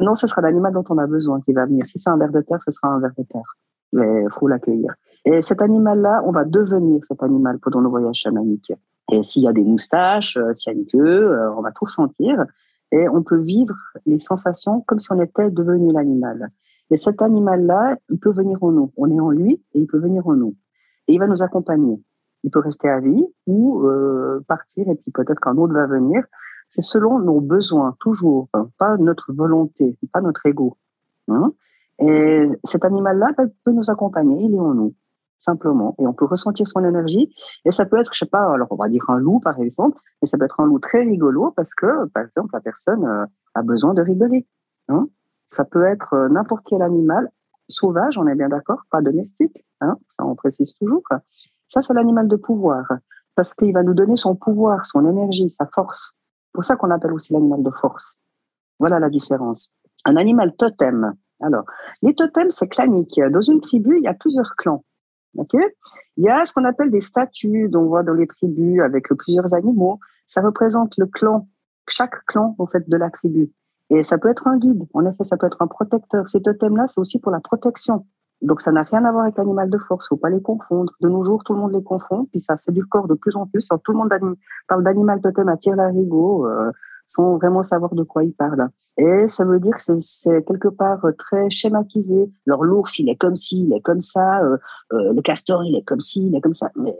[0.00, 1.84] Non, ce sera l'animal dont on a besoin qui va venir.
[1.86, 3.56] Si c'est un ver de terre, ce sera un ver de terre.
[3.92, 4.94] Il faut l'accueillir.
[5.24, 8.72] Et cet animal-là, on va devenir cet animal pendant nos voyages chamaniques.
[9.10, 11.72] Et s'il y a des moustaches, euh, s'il y a une queue, euh, on va
[11.72, 12.44] tout ressentir.
[12.92, 16.50] Et on peut vivre les sensations comme si on était devenu l'animal.
[16.90, 18.92] Et cet animal-là, il peut venir en nous.
[18.96, 20.56] On est en lui et il peut venir en nous.
[21.06, 22.02] Et il va nous accompagner.
[22.42, 26.24] Il peut rester à vie ou euh, partir et puis peut-être qu'un autre va venir.
[26.66, 30.76] C'est selon nos besoins, toujours, hein, pas notre volonté, pas notre ego.
[31.28, 31.52] Hein.
[32.00, 33.34] Et cet animal-là
[33.64, 34.94] peut nous accompagner, il est en nous
[35.40, 35.94] simplement.
[35.98, 37.34] Et on peut ressentir son énergie.
[37.64, 39.98] Et ça peut être, je sais pas, alors on va dire un loup par exemple,
[40.22, 43.26] mais ça peut être un loup très rigolo parce que, par exemple, la personne euh,
[43.54, 44.46] a besoin de rigoler.
[44.88, 45.06] Hein.
[45.46, 47.30] ça peut être euh, n'importe quel animal
[47.68, 49.64] sauvage, on est bien d'accord, pas domestique.
[49.80, 51.02] Hein, ça, on précise toujours.
[51.68, 52.84] Ça, c'est l'animal de pouvoir
[53.36, 56.14] parce qu'il va nous donner son pouvoir, son énergie, sa force.
[56.46, 58.16] C'est pour ça qu'on appelle aussi l'animal de force.
[58.78, 59.72] Voilà la différence.
[60.04, 61.14] Un animal totem.
[61.40, 61.64] Alors,
[62.02, 63.20] les totems, c'est clanique.
[63.30, 64.84] Dans une tribu, il y a plusieurs clans.
[65.36, 65.76] Okay
[66.16, 69.08] il y a ce qu'on appelle des statues dont on voit dans les tribus avec
[69.08, 70.00] plusieurs animaux.
[70.26, 71.48] Ça représente le clan,
[71.88, 73.50] chaque clan en fait de la tribu.
[73.90, 74.86] Et ça peut être un guide.
[74.94, 76.26] En effet, ça peut être un protecteur.
[76.28, 78.06] Ces totems-là, c'est aussi pour la protection.
[78.40, 80.08] Donc, ça n'a rien à voir avec l'animal de force.
[80.08, 80.92] Faut pas les confondre.
[81.00, 82.26] De nos jours, tout le monde les confond.
[82.26, 83.68] Puis ça c'est du corps de plus en plus.
[83.84, 84.12] tout le monde
[84.68, 86.70] parle d'animal totem à tire larigot euh,
[87.10, 88.68] sans vraiment savoir de quoi il parle.
[88.96, 92.30] Et ça veut dire que c'est quelque part euh, très schématisé.
[92.46, 94.40] Alors l'ours, il est comme ci, il est comme ça.
[94.44, 94.58] Euh,
[94.92, 96.70] euh, le castor, il est comme ci, il est comme ça.
[96.76, 96.96] Mais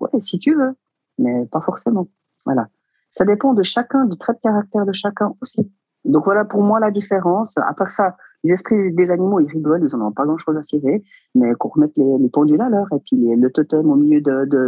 [0.00, 0.74] ouais, si tu veux,
[1.18, 2.08] mais pas forcément.
[2.44, 2.68] Voilà.
[3.08, 5.70] Ça dépend de chacun, du trait de caractère de chacun aussi.
[6.04, 7.56] Donc voilà pour moi la différence.
[7.56, 10.62] À part ça, les esprits des animaux, ils rigolent, ils n'en ont pas grand-chose à
[10.62, 11.02] cirer,
[11.34, 14.20] mais qu'on remette les, pendules à l'heure et puis le totem au milieu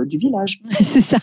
[0.06, 0.62] du village.
[0.80, 1.18] C'est ça.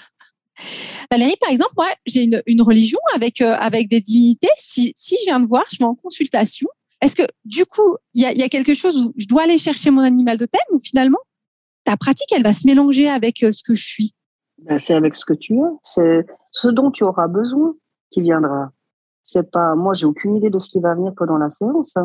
[1.13, 4.49] Valérie, par exemple, moi, j'ai une, religion avec, euh, avec des divinités.
[4.57, 6.67] Si, si je viens de voir, je vais en consultation.
[7.01, 10.01] Est-ce que du coup, il y a, quelque chose où je dois aller chercher mon
[10.01, 11.19] animal de thème ou finalement,
[11.83, 14.15] ta pratique, elle va se mélanger avec euh, ce que je suis?
[14.63, 15.69] Ben, C'est avec ce que tu es.
[15.83, 17.75] C'est ce dont tu auras besoin
[18.09, 18.71] qui viendra.
[19.23, 21.95] C'est pas, moi, j'ai aucune idée de ce qui va venir pendant la séance.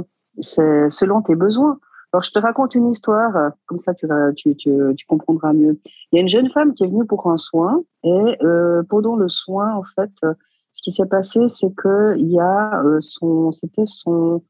[0.40, 1.78] C'est selon tes besoins.
[2.12, 5.78] Alors, je te raconte une histoire, euh, comme ça tu, tu, tu, comprendras mieux.
[6.10, 9.16] Il y a une jeune femme qui est venue pour un soin, et euh, pendant
[9.16, 10.32] le soin, en fait, euh,
[10.72, 14.42] ce qui s'est passé, c'est que il y a son, c'était son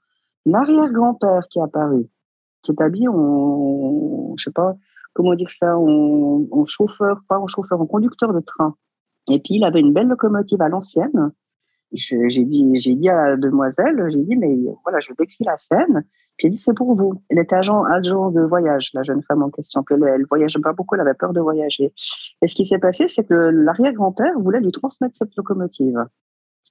[0.53, 2.07] arrière-grand-père qui est apparu,
[2.63, 4.77] qui est habillé en, je sais pas
[5.15, 8.77] comment dire ça, en, en chauffeur, pas en chauffeur, en conducteur de train.
[9.31, 11.33] Et puis il avait une belle locomotive à l'ancienne
[11.93, 16.05] j'ai dit, j'ai dit à la demoiselle, j'ai dit, mais voilà, je décris la scène.
[16.37, 17.23] Puis elle dit, c'est pour vous.
[17.31, 19.83] Elle était agent, agent de voyage, la jeune femme en question.
[19.83, 21.93] Puis elle, elle voyageait pas beaucoup, elle avait peur de voyager.
[22.43, 26.05] Et ce qui s'est passé, c'est que l'arrière-grand-père voulait lui transmettre cette locomotive.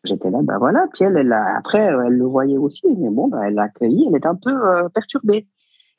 [0.03, 0.87] J'étais là, ben voilà.
[0.93, 4.07] Puis elle, elle après, elle le voyait aussi, mais bon, ben, elle l'a accueilli.
[4.07, 5.47] Elle était un peu euh, perturbée.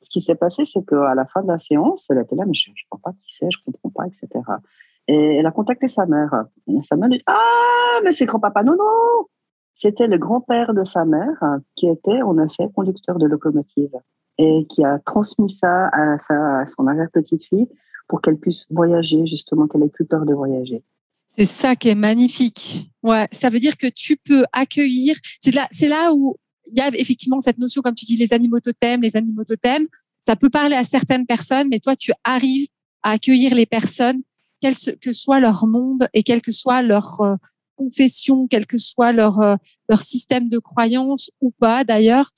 [0.01, 2.55] Ce qui s'est passé, c'est qu'à la fin de la séance, elle était là, mais
[2.55, 4.29] je ne comprends pas qui c'est, je comprends pas, etc.
[5.09, 6.45] Et elle a contacté sa mère.
[6.83, 8.63] Sa mère dit Ah, mais c'est grand-papa.
[8.63, 9.27] Non, non
[9.75, 11.43] C'était le grand-père de sa mère
[11.75, 13.97] qui était, en effet, conducteur de locomotive
[14.37, 17.67] et qui a transmis ça à, sa, son arrière-petite-fille
[18.07, 20.83] pour qu'elle puisse voyager, justement, qu'elle ait plus peur de voyager.
[21.37, 22.91] C'est ça qui est magnifique.
[23.03, 25.17] Ouais, ça veut dire que tu peux accueillir.
[25.41, 26.37] C'est là, c'est là où
[26.67, 29.87] il y a effectivement cette notion, comme tu dis, les animaux totems, les animaux totems.
[30.21, 32.69] Ça peut parler à certaines personnes, mais toi, tu arrives
[33.03, 34.23] à accueillir les personnes
[34.61, 37.37] quel que soit leur monde et quelle que soit leur euh,
[37.77, 39.57] confession, quel que soit leur, euh,
[39.89, 42.31] leur système de croyance ou pas d'ailleurs,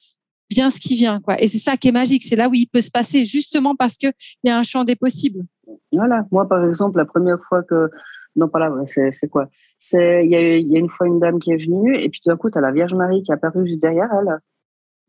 [0.50, 1.20] vient ce qui vient.
[1.20, 1.40] Quoi.
[1.42, 3.96] Et c'est ça qui est magique, c'est là où il peut se passer, justement parce
[3.96, 4.12] qu'il
[4.44, 5.44] y a un champ des possibles.
[5.92, 7.88] Voilà, moi par exemple, la première fois que...
[8.36, 9.48] Non, pas là, c'est quoi?
[9.92, 12.30] Il y, a, y a une fois une dame qui est venue et puis tout
[12.30, 14.38] d'un coup, tu as la Vierge Marie qui est apparue juste derrière elle.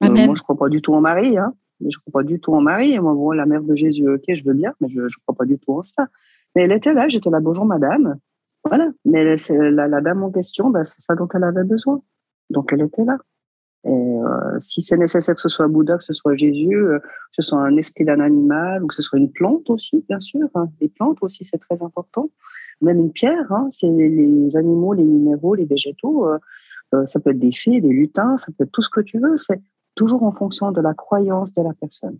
[0.03, 1.37] Euh, moi, je crois pas du tout en Marie.
[1.37, 1.53] Hein.
[1.81, 2.97] Je crois pas du tout en Marie.
[2.99, 5.45] Moi, bon, la mère de Jésus, ok, je veux bien, mais je ne crois pas
[5.45, 6.07] du tout en ça.
[6.55, 8.17] Mais elle était là, j'étais là, bonjour madame.
[8.63, 8.89] Voilà.
[9.05, 12.01] Mais la, la, dame en question, bah, c'est ça dont elle avait besoin.
[12.49, 13.17] Donc elle était là.
[13.83, 17.07] Et euh, si c'est nécessaire que ce soit Bouddha, que ce soit Jésus, euh, que
[17.31, 20.47] ce soit un esprit d'un animal, ou que ce soit une plante aussi, bien sûr.
[20.53, 20.67] Hein.
[20.79, 22.29] Les plantes aussi, c'est très important.
[22.81, 26.27] Même une pierre, hein, c'est les, animaux, les minéraux, les végétaux.
[26.27, 29.17] Euh, ça peut être des fées, des lutins, ça peut être tout ce que tu
[29.17, 29.37] veux.
[29.37, 29.61] C'est
[29.95, 32.19] toujours en fonction de la croyance de la personne.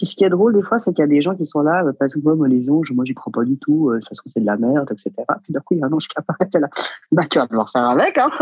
[0.00, 1.60] Puis ce qui est drôle des fois, c'est qu'il y a des gens qui sont
[1.60, 4.18] là, euh, parce que moi, les anges, moi, j'y crois pas du tout, euh, parce
[4.18, 5.10] que c'est de la merde, etc.
[5.42, 6.70] Puis d'un coup, il y a un ange qui apparaît, là,
[7.12, 8.30] bah, tu vas devoir faire avec, hein.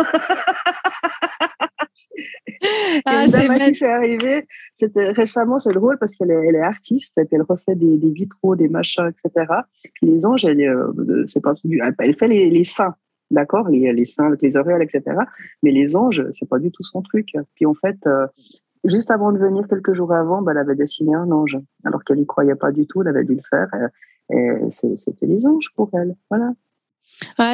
[3.06, 4.46] ah, c'est qui arrivée.
[4.72, 7.96] C'était récemment, c'est drôle parce qu'elle est, elle est artiste, et puis elle refait des,
[7.96, 9.46] des, vitraux, des machins, etc.
[9.94, 11.54] Puis les anges, elle, euh, c'est pas
[11.98, 12.94] elle fait les, les seins,
[13.32, 15.02] d'accord, les, les seins avec les oreilles, etc.
[15.64, 17.32] Mais les anges, c'est pas du tout son truc.
[17.56, 17.98] Puis en fait,
[18.84, 22.18] Juste avant de venir, quelques jours avant, bah, elle avait dessiné un ange, alors qu'elle
[22.18, 23.68] n'y croyait pas du tout, elle avait dû le faire.
[24.30, 26.14] Et, c'était les anges pour elle.
[26.30, 26.52] Voilà.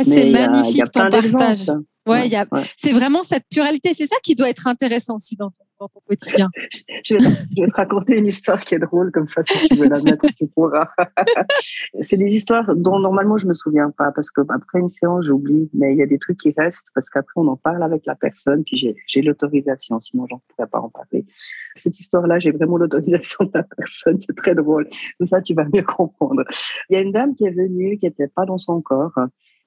[0.02, 1.70] c'est magnifique ton partage.
[2.06, 2.30] Ouais,
[2.76, 3.94] c'est vraiment cette pluralité.
[3.94, 5.63] C'est ça qui doit être intéressant aussi dans ton
[7.04, 7.14] je,
[7.60, 10.26] vais, te raconter une histoire qui est drôle, comme ça, si tu veux la mettre,
[10.36, 10.88] tu pourras.
[12.00, 15.92] c'est des histoires dont normalement je me souviens pas, parce qu'après une séance, j'oublie, mais
[15.92, 18.62] il y a des trucs qui restent, parce qu'après on en parle avec la personne,
[18.64, 21.26] puis j'ai l'autorisation, sinon j'en pourrais pas en parler.
[21.74, 24.88] Cette histoire-là, j'ai vraiment l'autorisation de la personne, c'est très drôle.
[25.18, 26.44] Comme ça, tu vas mieux comprendre.
[26.88, 29.18] Il y a une dame qui est venue, qui n'était pas dans son corps,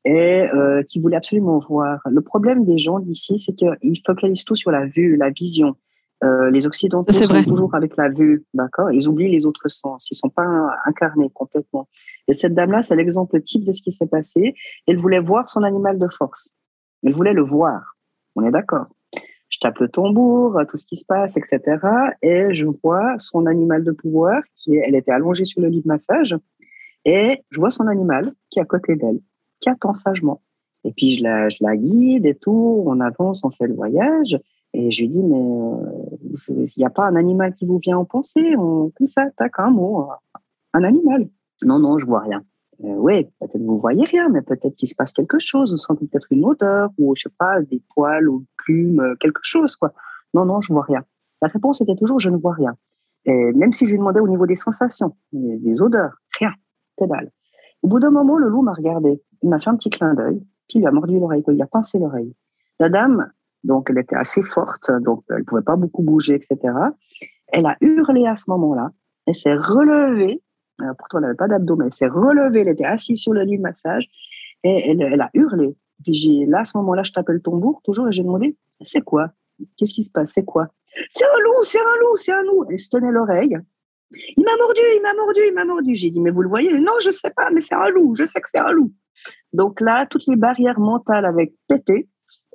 [0.06, 2.00] et euh, qui voulait absolument voir.
[2.06, 5.76] Le problème des gens d'ici, c'est qu'ils focalisent tout sur la vue, la vision.
[6.24, 8.92] Euh, les Occidentaux sont toujours avec la vue, d'accord?
[8.92, 10.48] Ils oublient les autres sens, ils sont pas
[10.86, 11.88] incarnés complètement.
[12.28, 14.56] Et cette dame-là, c'est l'exemple type de ce qui s'est passé.
[14.88, 16.50] Elle voulait voir son animal de force.
[17.04, 17.96] Elle voulait le voir.
[18.36, 18.88] On est d'accord
[19.50, 21.62] Je tape le tambour, tout ce qui se passe, etc.
[22.24, 25.88] Et je vois son animal de pouvoir, qui elle était allongée sur le lit de
[25.88, 26.36] massage,
[27.06, 29.20] et je vois son animal qui est à côté d'elle,
[29.62, 30.42] qui attend sagement.
[30.84, 34.38] Et puis je la, je la guide et tout, on avance, on fait le voyage.
[34.80, 37.98] Et je lui dis, mais euh, il n'y a pas un animal qui vous vient
[37.98, 40.08] en pensée on, Comme ça, tac, un mot,
[40.74, 41.28] un animal.
[41.64, 42.44] Non, non, je vois rien.
[42.84, 45.72] Euh, oui, peut-être vous voyez rien, mais peut-être qu'il se passe quelque chose.
[45.72, 49.40] Vous sentez peut-être une odeur, ou je sais pas, des poils ou plumes, euh, quelque
[49.42, 49.94] chose, quoi.
[50.36, 51.04] Non, non, je vois rien.
[51.42, 52.76] La réponse était toujours, je ne vois rien.
[53.26, 56.54] Même si je lui demandais au niveau des sensations, des odeurs, rien,
[56.96, 57.30] pédale.
[57.82, 59.22] Au bout d'un moment, le loup m'a regardé.
[59.42, 62.00] Il m'a fait un petit clin d'œil, puis il a mordu l'oreille, il a pincé
[62.00, 62.34] l'oreille.
[62.80, 63.30] La dame,
[63.68, 66.58] donc elle était assez forte, donc elle pouvait pas beaucoup bouger, etc.
[67.50, 68.92] Elle a hurlé à ce moment-là,
[69.26, 70.42] elle s'est relevée,
[70.98, 73.62] pourtant elle n'avait pas d'abdomen, elle s'est relevée, elle était assise sur le lit de
[73.62, 74.08] massage,
[74.64, 75.76] et elle, a hurlé.
[76.04, 79.02] Puis j'ai, là, à ce moment-là, je tapais le tambour toujours et j'ai demandé, c'est
[79.02, 79.32] quoi?
[79.76, 80.32] Qu'est-ce qui se passe?
[80.34, 80.68] C'est quoi?
[81.10, 82.66] C'est un loup, c'est un loup, c'est un loup.
[82.70, 83.58] Elle se tenait l'oreille.
[84.12, 85.96] Il m'a mordu, il m'a mordu, il m'a mordu.
[85.96, 86.74] J'ai dit, mais vous le voyez?
[86.74, 88.94] Non, je ne sais pas, mais c'est un loup, je sais que c'est un loup.
[89.54, 92.08] Donc là, toutes les barrières mentales avaient pété.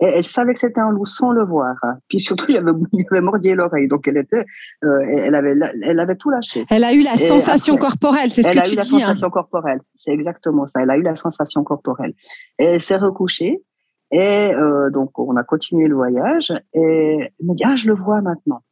[0.03, 1.77] Et elle savait que c'était un loup sans le voir.
[2.09, 3.87] Puis surtout, il avait, il avait mordu l'oreille.
[3.87, 4.45] Donc elle était,
[4.83, 6.67] euh, elle avait, elle avait tout lâché.
[6.71, 8.65] Elle a eu la sensation corporelle, c'est ce que tu dis.
[8.65, 8.85] Elle a eu la hein.
[8.85, 9.81] sensation corporelle.
[9.95, 10.83] C'est exactement ça.
[10.83, 12.15] Elle a eu la sensation corporelle.
[12.59, 13.63] Et elle s'est recouchée.
[14.11, 16.53] Et euh, donc, on a continué le voyage.
[16.75, 18.63] Et elle m'a dit, ah, je le vois maintenant.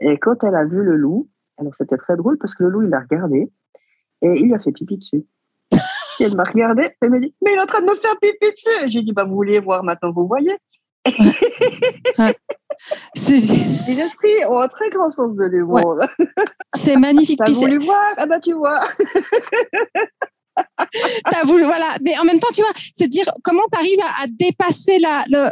[0.00, 2.82] Et quand elle a vu le loup, alors c'était très drôle parce que le loup,
[2.82, 3.48] il l'a regardé
[4.22, 5.24] et il lui a fait pipi dessus.
[6.20, 8.18] Et elle m'a regardé et m'a dit, mais il est en train de me faire
[8.20, 8.88] pipi dessus.
[8.88, 10.56] J'ai dit, bah, vous vouliez voir maintenant, vous voyez.
[13.26, 15.96] Les esprits ont un très grand sens de l'humour.
[16.76, 17.40] C'est magnifique.
[17.44, 18.14] T'as voulu voir?
[18.16, 18.80] Ah bah tu vois.
[21.24, 21.96] T'as voulu, voilà.
[22.02, 25.50] Mais en même temps, tu vois, c'est dire comment tu arrives à, dépasser la, le,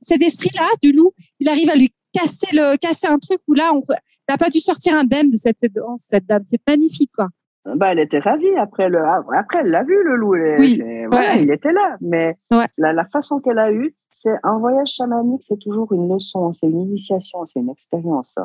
[0.00, 3.72] cet esprit-là du loup, il arrive à lui casser, le, casser un truc où là,
[3.74, 3.82] on
[4.28, 5.58] n'a pas dû sortir indemne de cette,
[5.98, 6.42] cette dame.
[6.44, 7.28] C'est magnifique, quoi.
[7.64, 8.54] Bah, elle était ravie.
[8.56, 10.34] Après, le, après elle l'a vu, le loup.
[10.58, 11.96] Oui, voilà, il était là.
[12.00, 16.52] Mais la, la, façon qu'elle a eue, c'est un voyage chamanique, c'est toujours une leçon,
[16.52, 18.36] c'est une initiation, c'est une expérience.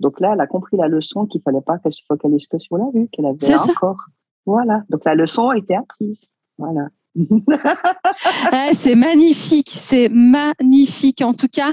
[0.00, 2.76] Donc là, elle a compris la leçon qu'il fallait pas qu'elle se focalise que sur
[2.76, 4.06] la vue, qu'elle avait encore.
[4.46, 4.82] Voilà.
[4.90, 6.26] Donc la leçon a été apprise.
[6.56, 6.88] Voilà.
[8.72, 11.72] c'est magnifique, c'est magnifique en tout cas.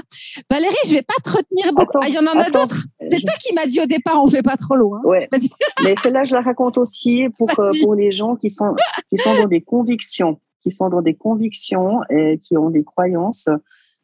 [0.50, 1.98] Valérie, je vais pas te retenir beaucoup.
[2.02, 2.84] Ah, il y en a d'autres.
[3.06, 5.00] C'est toi qui m'as dit au départ, on fait pas trop loin.
[5.04, 5.28] Ouais.
[5.84, 8.74] Mais celle-là, je la raconte aussi pour, euh, pour les gens qui sont,
[9.08, 13.48] qui sont dans des convictions, qui sont dans des convictions et qui ont des croyances.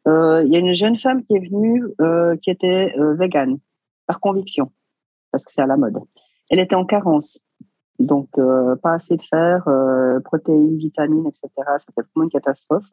[0.07, 3.57] Euh, il y a une jeune femme qui est venue, euh, qui était végane
[4.05, 4.71] par conviction,
[5.31, 5.97] parce que c'est à la mode.
[6.49, 7.39] Elle était en carence.
[7.99, 11.49] Donc, euh, pas assez de fer, euh, protéines, vitamines, etc.
[11.77, 12.89] C'était vraiment une catastrophe.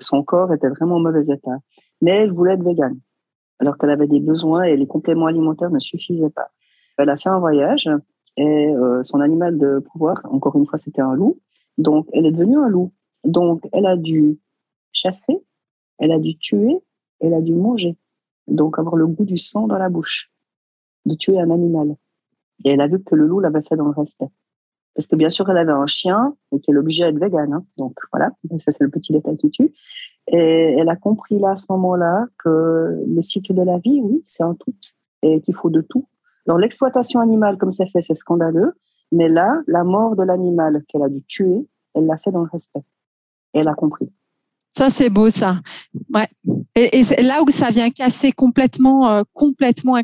[0.00, 1.58] Son corps était vraiment en mauvais état.
[2.02, 2.98] Mais elle voulait être végane,
[3.58, 6.50] alors qu'elle avait des besoins et les compléments alimentaires ne suffisaient pas.
[6.98, 7.88] Elle a fait un voyage
[8.36, 11.40] et euh, son animal de pouvoir, encore une fois, c'était un loup.
[11.78, 12.92] Donc, elle est devenue un loup.
[13.24, 14.38] Donc, elle a dû
[14.92, 15.42] chasser,
[15.98, 16.78] elle a dû tuer,
[17.20, 17.96] elle a dû manger.
[18.46, 20.30] Donc, avoir le goût du sang dans la bouche,
[21.06, 21.96] de tuer un animal.
[22.64, 24.28] Et elle a vu que le loup l'avait fait dans le respect.
[24.94, 27.52] Parce que bien sûr, elle avait un chien et qu'elle est obligée d'être végane.
[27.52, 27.64] Hein.
[27.76, 29.72] Donc voilà, ça c'est le petit détail qui tue.
[30.28, 34.22] Et elle a compris là, à ce moment-là, que le cycle de la vie, oui,
[34.24, 34.74] c'est un tout.
[35.22, 36.06] Et qu'il faut de tout.
[36.46, 38.72] Alors l'exploitation animale, comme c'est fait, c'est scandaleux.
[39.12, 42.48] Mais là, la mort de l'animal qu'elle a dû tuer, elle l'a fait dans le
[42.50, 42.82] respect.
[43.54, 44.10] Et elle a compris.
[44.76, 45.60] Ça, c'est beau, ça.
[46.12, 46.28] Ouais.
[46.74, 50.02] Et, et là où ça vient casser complètement, euh, complètement un.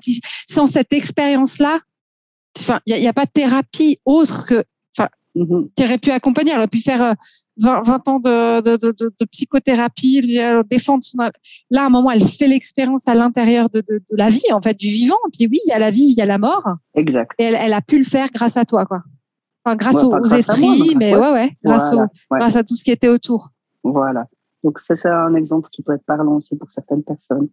[0.48, 1.80] Sans cette expérience-là,
[2.59, 4.64] enfin, il n'y a, pas de thérapie autre que,
[4.96, 5.68] enfin, mm-hmm.
[5.74, 6.53] qui aurait pu accompagner.
[6.53, 7.16] Elle aurait pu faire
[7.59, 11.18] 20, euh, ans de, de, de, de psychothérapie, défendre son.
[11.70, 14.88] Là, à un moment, elle fait l'expérience à l'intérieur de, la vie, en fait, du
[14.88, 15.18] vivant.
[15.28, 16.66] Et puis oui, il y a la vie, il y a la mort.
[16.94, 17.32] Exact.
[17.38, 19.03] Et elle, elle, a pu le faire grâce à toi, quoi.
[19.64, 21.94] Enfin, grâce aux, esprits, mais ouais, ouais, grâce,
[22.30, 23.50] grâce à tout ce qui était autour.
[23.84, 24.26] Voilà.
[24.64, 27.48] Donc, c'est un exemple qui peut être parlant aussi pour certaines personnes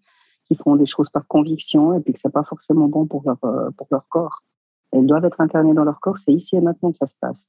[0.48, 3.38] qui font des choses par conviction et puis que c'est pas forcément bon pour leur,
[3.44, 4.44] euh, pour leur corps
[4.92, 6.18] elles doivent être incarnées dans leur corps.
[6.18, 7.48] C'est ici et maintenant que ça se passe.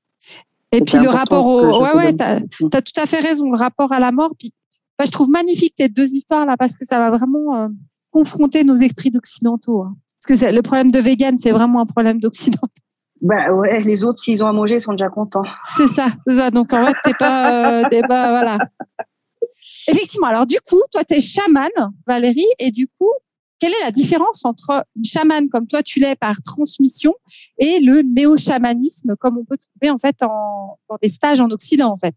[0.72, 1.82] Et puis le rapport au.
[1.82, 3.50] Ouais, ouais, tu as, tout à fait raison.
[3.50, 4.32] Le rapport à la mort.
[4.38, 4.52] Puis,
[5.04, 7.68] je trouve magnifique tes deux histoires là parce que ça va vraiment euh,
[8.10, 9.82] confronter nos esprits d'occidentaux.
[9.82, 9.96] Hein.
[10.28, 12.66] Parce que le problème de vegan, c'est vraiment un problème d'occidentaux.
[13.22, 15.42] Ben ouais, les autres, s'ils ont à manger, ils sont déjà contents.
[15.76, 16.50] C'est ça, ça.
[16.50, 18.58] Donc en fait, t'es pas, euh, pas, voilà.
[19.88, 20.28] Effectivement.
[20.28, 21.68] Alors du coup, toi, tu es chamane,
[22.06, 23.10] Valérie, et du coup,
[23.60, 27.14] quelle est la différence entre une chamane comme toi tu l'es par transmission
[27.58, 31.96] et le néo-chamanisme comme on peut trouver en fait dans des stages en Occident en
[31.96, 32.14] fait?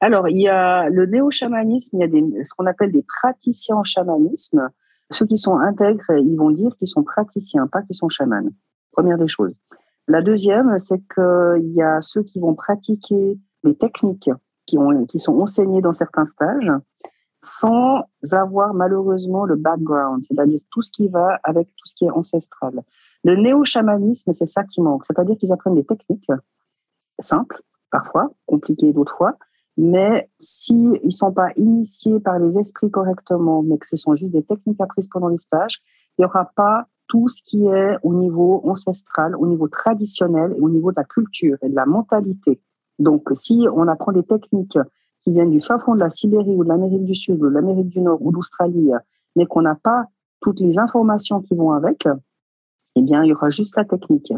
[0.00, 3.84] Alors il y a le néo-chamanisme, il y a ce qu'on appelle des praticiens en
[3.84, 4.68] chamanisme.
[5.10, 8.48] Ceux qui sont intègres, ils vont dire qu'ils sont praticiens, pas qu'ils sont chamans.
[8.92, 9.58] Première des choses.
[10.06, 14.30] La deuxième, c'est qu'il y a ceux qui vont pratiquer des techniques
[14.66, 16.70] qui sont enseignées dans certains stages
[17.42, 22.10] sans avoir malheureusement le background, c'est-à-dire tout ce qui va avec tout ce qui est
[22.10, 22.82] ancestral.
[23.24, 26.30] Le néo-chamanisme, c'est ça qui manque, c'est-à-dire qu'ils apprennent des techniques
[27.18, 29.36] simples, parfois, compliquées d'autres fois,
[29.76, 34.32] mais s'ils ne sont pas initiés par les esprits correctement, mais que ce sont juste
[34.32, 35.80] des techniques apprises pendant les stages,
[36.18, 40.60] il n'y aura pas tout ce qui est au niveau ancestral, au niveau traditionnel et
[40.60, 42.60] au niveau de la culture et de la mentalité.
[42.98, 44.78] Donc, si on apprend des techniques
[45.30, 47.88] viennent du fin fond de la Sibérie ou de l'Amérique du Sud ou de l'Amérique
[47.88, 48.90] du Nord ou d'Australie,
[49.36, 50.04] mais qu'on n'a pas
[50.40, 52.06] toutes les informations qui vont avec,
[52.94, 54.32] eh bien, il y aura juste la technique.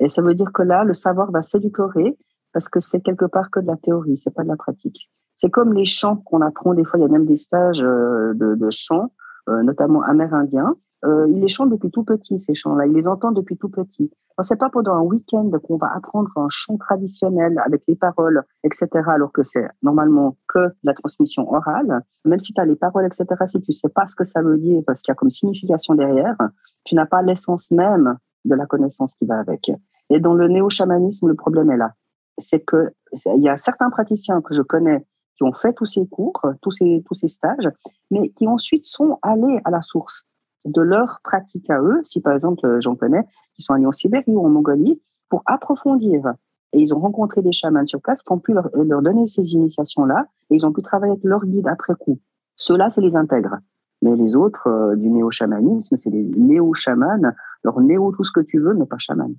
[0.00, 2.16] Et ça veut dire que là, le savoir va s'éduquer
[2.52, 5.10] parce que c'est quelque part que de la théorie, c'est pas de la pratique.
[5.36, 6.74] C'est comme les chants qu'on apprend.
[6.74, 9.12] Des fois, il y a même des stages euh, de, de chants,
[9.48, 10.74] euh, notamment amérindiens.
[11.06, 12.86] Euh, ils les chantent depuis tout petit, ces chants-là.
[12.86, 14.10] Ils les entendent depuis tout petit.
[14.42, 18.88] C'est pas pendant un week-end qu'on va apprendre un chant traditionnel avec les paroles, etc.,
[19.06, 22.02] alors que c'est normalement que la transmission orale.
[22.24, 24.58] Même si tu as les paroles, etc., si tu sais pas ce que ça veut
[24.58, 26.36] dire, parce qu'il y a comme signification derrière,
[26.84, 29.70] tu n'as pas l'essence même de la connaissance qui va avec.
[30.10, 31.92] Et dans le néo-chamanisme, le problème est là.
[32.38, 36.06] C'est que il y a certains praticiens que je connais qui ont fait tous ces
[36.06, 37.70] cours, tous ces, tous ces stages,
[38.10, 40.26] mais qui ensuite sont allés à la source
[40.66, 42.00] de leur pratique à eux.
[42.02, 45.42] Si par exemple, euh, j'en connais, qui sont allés en Sibérie ou en Mongolie pour
[45.46, 46.34] approfondir.
[46.72, 49.54] Et ils ont rencontré des chamans sur place qui ont pu leur, leur donner ces
[49.54, 52.18] initiations-là et ils ont pu travailler avec leur guide après coup.
[52.56, 53.58] Ceux-là, c'est les intègres.
[54.02, 57.32] Mais les autres euh, du néo-chamanisme, c'est des néo-chamans.
[57.64, 59.34] Alors, néo, tout ce que tu veux, mais pas chaman.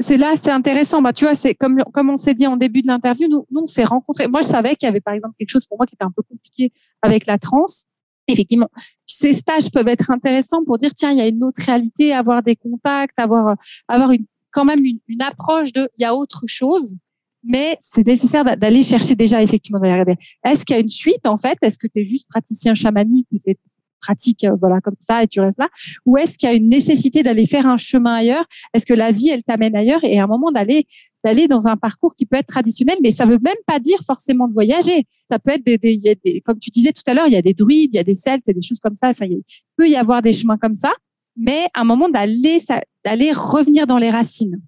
[0.00, 1.02] C'est là, c'est intéressant.
[1.02, 3.62] Bah, tu vois, c'est comme, comme on s'est dit en début de l'interview, nous, nous
[3.62, 4.26] on s'est rencontrés.
[4.26, 6.10] Moi, je savais qu'il y avait, par exemple, quelque chose pour moi qui était un
[6.10, 7.86] peu compliqué avec la transe.
[8.28, 8.68] Effectivement,
[9.06, 12.42] ces stages peuvent être intéressants pour dire, tiens, il y a une autre réalité, avoir
[12.42, 13.56] des contacts, avoir,
[13.88, 16.96] avoir une, quand même une, approche de, il y a autre chose
[17.42, 20.16] mais c'est nécessaire d'aller chercher déjà effectivement d'aller regarder.
[20.44, 21.56] Est-ce qu'il y a une suite en fait?
[21.62, 23.56] Est-ce que tu es juste praticien chamanique s'est
[24.00, 25.68] pratique euh, voilà comme ça et tu restes là.
[26.06, 28.44] Ou est-ce qu'il y a une nécessité d'aller faire un chemin ailleurs?
[28.74, 30.02] Est-ce que la vie elle t'amène ailleurs?
[30.04, 30.86] Et à un moment d'aller
[31.22, 34.48] d'aller dans un parcours qui peut être traditionnel mais ça veut même pas dire forcément
[34.48, 35.06] de voyager.
[35.28, 37.90] Ça peut être des, comme tu disais tout à l'heure il y a des druides
[37.92, 39.10] il y a des celtes et des choses comme ça.
[39.10, 39.42] Enfin il
[39.76, 40.92] peut y avoir des chemins comme ça
[41.36, 42.58] mais à un moment d'aller
[43.04, 44.60] d'aller revenir dans les racines.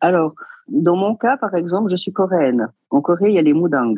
[0.00, 0.34] Alors
[0.68, 2.68] dans mon cas par exemple je suis coréenne.
[2.90, 3.94] En Corée il y a les mudang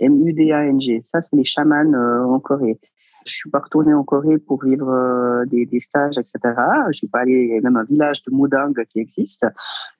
[0.00, 1.00] M-U-D-A-N-G.
[1.02, 2.78] Ça, c'est les chamans euh, en Corée.
[3.26, 6.38] Je suis pas retournée en Corée pour vivre euh, des, stages, etc.
[6.88, 9.44] Je suis pas allée, il y a même un village de Moudang qui existe.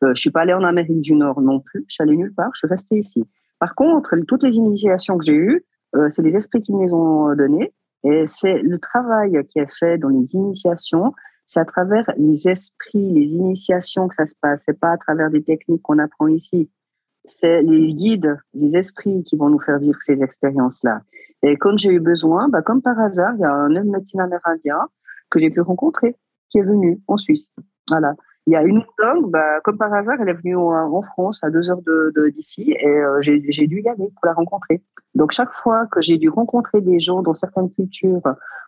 [0.02, 1.84] Euh, je suis pas allée en Amérique du Nord non plus.
[1.88, 2.50] Je suis allée nulle part.
[2.54, 3.24] Je suis restée ici.
[3.58, 5.64] Par contre, toutes les initiations que j'ai eues,
[5.94, 7.72] euh, c'est les esprits qui me les ont données.
[8.04, 11.12] Et c'est le travail qui est fait dans les initiations.
[11.46, 14.64] C'est à travers les esprits, les initiations que ça se passe.
[14.66, 16.70] C'est pas à travers des techniques qu'on apprend ici
[17.26, 21.00] c'est les guides, les esprits qui vont nous faire vivre ces expériences-là.
[21.42, 24.20] Et quand j'ai eu besoin, bah, comme par hasard, il y a un homme médecin
[24.20, 24.88] amérindien
[25.30, 26.16] que j'ai pu rencontrer,
[26.50, 27.50] qui est venu en Suisse.
[27.88, 28.14] Voilà.
[28.46, 31.50] Il y a une langue, bah, comme par hasard, elle est venue en, France à
[31.50, 34.82] deux heures de, d'ici et euh, j'ai, dû y aller pour la rencontrer.
[35.16, 38.22] Donc chaque fois que j'ai dû rencontrer des gens dans certaines cultures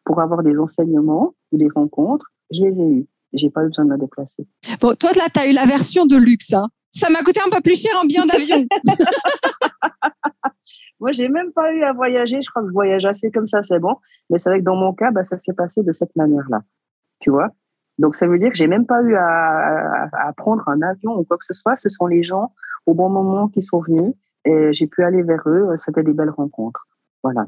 [0.05, 3.07] pour avoir des enseignements ou des rencontres, je les ai eus.
[3.35, 4.49] J'ai pas eu besoin de me déplacer.
[4.81, 6.53] Bon, toi là, tu as eu la version de luxe.
[6.53, 8.67] Hein ça m'a coûté un peu plus cher en billet d'avion.
[11.01, 12.41] Moi, j'ai même pas eu à voyager.
[12.43, 13.97] Je crois que je voyage assez comme ça, c'est bon.
[14.31, 16.61] Mais c'est vrai que dans mon cas, bah, ça s'est passé de cette manière-là.
[17.21, 17.51] Tu vois?
[17.99, 21.37] Donc, ça veut dire que j'ai même pas eu à, prendre un avion ou quoi
[21.37, 21.77] que ce soit.
[21.77, 22.53] Ce sont les gens
[22.87, 24.15] au bon moment qui sont venus
[24.45, 25.71] et j'ai pu aller vers eux.
[25.77, 26.87] C'était des belles rencontres.
[27.23, 27.47] Voilà.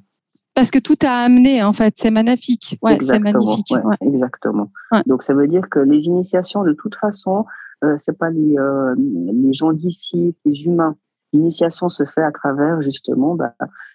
[0.55, 1.95] Parce que tout a amené, en fait.
[1.97, 2.79] C'est magnifique.
[2.83, 3.73] Ouais, c'est magnifique.
[4.01, 4.71] Exactement.
[5.07, 7.47] Donc, ça veut dire que les initiations, de toute façon,
[7.85, 10.97] euh, c'est pas les, euh, les gens d'ici, les humains.
[11.33, 13.55] L'initiation se fait à travers justement bah,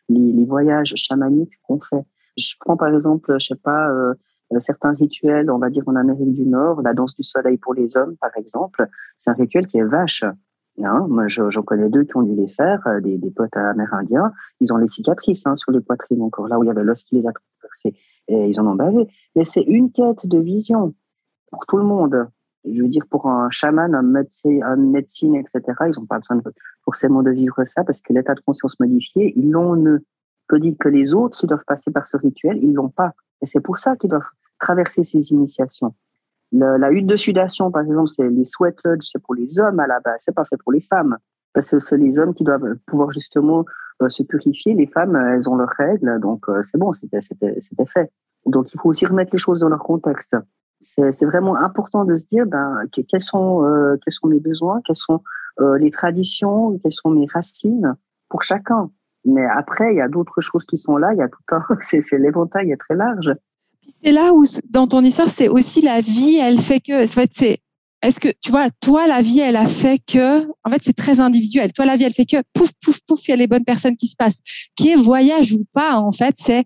[0.09, 2.03] les, les, voyages chamaniques qu'on fait.
[2.37, 4.13] Je prends par exemple, je sais pas, euh,
[4.59, 7.97] certains rituels, on va dire en Amérique du Nord, la danse du soleil pour les
[7.97, 10.23] hommes, par exemple, c'est un rituel qui est vache.
[10.83, 14.33] Hein, moi, j'en connais deux qui ont dû les faire, des, des potes amérindiens.
[14.59, 17.01] Ils ont les cicatrices hein, sur les poitrines encore, là où il y avait l'os
[17.03, 17.95] qui les a transpercés.
[18.27, 19.07] Et ils en ont bavé.
[19.35, 20.93] Mais c'est une quête de vision
[21.49, 22.27] pour tout le monde
[22.71, 26.41] je veux dire, pour un chaman, un médecin, un médecine, etc., ils n'ont pas besoin
[26.83, 30.03] forcément de vivre ça parce que l'état de conscience modifié, ils l'ont eux.
[30.47, 33.13] Tandis que les autres qui doivent passer par ce rituel, ils l'ont pas.
[33.41, 35.93] Et c'est pour ça qu'ils doivent traverser ces initiations.
[36.51, 39.87] la hutte de sudation, par exemple, c'est les sweat lodge, c'est pour les hommes à
[39.87, 41.17] la base, c'est pas fait pour les femmes.
[41.53, 43.65] Parce que c'est les hommes qui doivent pouvoir justement
[44.01, 44.73] euh, se purifier.
[44.73, 47.21] Les femmes, elles ont leurs règles, donc euh, c'est bon, c'était
[47.85, 48.11] fait.
[48.45, 50.35] Donc il faut aussi remettre les choses dans leur contexte
[50.85, 54.95] c'est vraiment important de se dire ben, quels, sont, euh, quels sont mes besoins, quelles
[54.95, 55.21] sont
[55.59, 57.95] euh, les traditions, quelles sont mes racines
[58.29, 58.91] pour chacun.
[59.25, 61.13] Mais après, il y a d'autres choses qui sont là.
[61.13, 63.33] Il y a tout un, c'est l'éventail est très large.
[64.03, 66.35] C'est là où, dans ton histoire, c'est aussi la vie.
[66.35, 67.59] Elle fait que, en fait, c'est,
[68.01, 71.19] est-ce que, tu vois, toi, la vie, elle a fait que, en fait, c'est très
[71.19, 71.73] individuel.
[71.73, 73.97] Toi, la vie, elle fait que, pouf, pouf, pouf, il y a les bonnes personnes
[73.97, 74.41] qui se passent.
[74.75, 76.65] Qui est voyage ou pas, en fait, c'est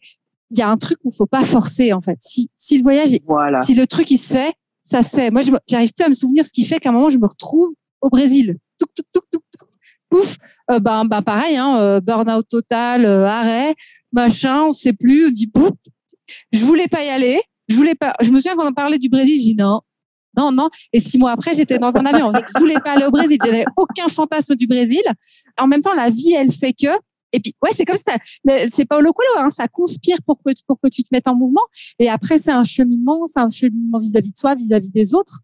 [0.51, 2.17] il y a un truc où faut pas forcer en fait.
[2.19, 3.61] Si, si le voyage, voilà.
[3.61, 5.31] si le truc il se fait, ça se fait.
[5.31, 7.73] Moi, j'arrive plus à me souvenir ce qui fait qu'à un moment je me retrouve
[8.01, 8.57] au Brésil.
[10.09, 10.37] pouf,
[10.71, 13.75] euh, ben, ben, pareil, hein, euh, burn-out total, arrêt,
[14.11, 15.71] machin, on sait plus, on dit pouf.
[16.51, 17.41] Je voulais pas y aller.
[17.67, 18.15] Je voulais pas.
[18.21, 19.81] Je me souviens quand on parlait du Brésil, j'ai dit non,
[20.37, 20.69] non, non.
[20.93, 22.31] Et six mois après, j'étais dans un avion.
[22.33, 23.37] Je voulais pas aller au Brésil.
[23.43, 25.03] J'avais aucun fantasme du Brésil.
[25.57, 26.87] En même temps, la vie, elle fait que.
[27.31, 28.17] Et puis, ouais, c'est comme ça.
[28.71, 29.03] C'est pas au
[29.37, 31.61] hein, ça conspire pour que, pour que tu te mettes en mouvement.
[31.99, 35.39] Et après, c'est un cheminement, c'est un cheminement vis-à-vis de soi, vis-à-vis des autres.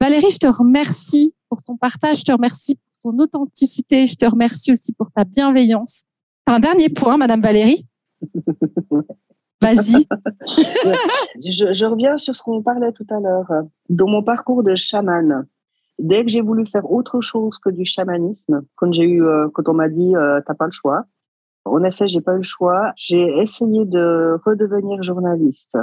[0.00, 2.20] Valérie, je te remercie pour ton partage.
[2.20, 4.06] Je te remercie pour ton authenticité.
[4.06, 6.04] Je te remercie aussi pour ta bienveillance.
[6.46, 7.86] Un dernier point, Madame Valérie?
[9.60, 10.08] Vas-y.
[11.46, 13.48] je, reviens sur ce qu'on parlait tout à l'heure.
[13.88, 15.46] Dans mon parcours de chaman,
[15.98, 19.68] dès que j'ai voulu faire autre chose que du chamanisme, quand j'ai eu, euh, quand
[19.68, 21.04] on m'a dit, euh, t'as pas le choix.
[21.64, 22.92] En effet, j'ai pas eu le choix.
[22.96, 25.78] J'ai essayé de redevenir journaliste.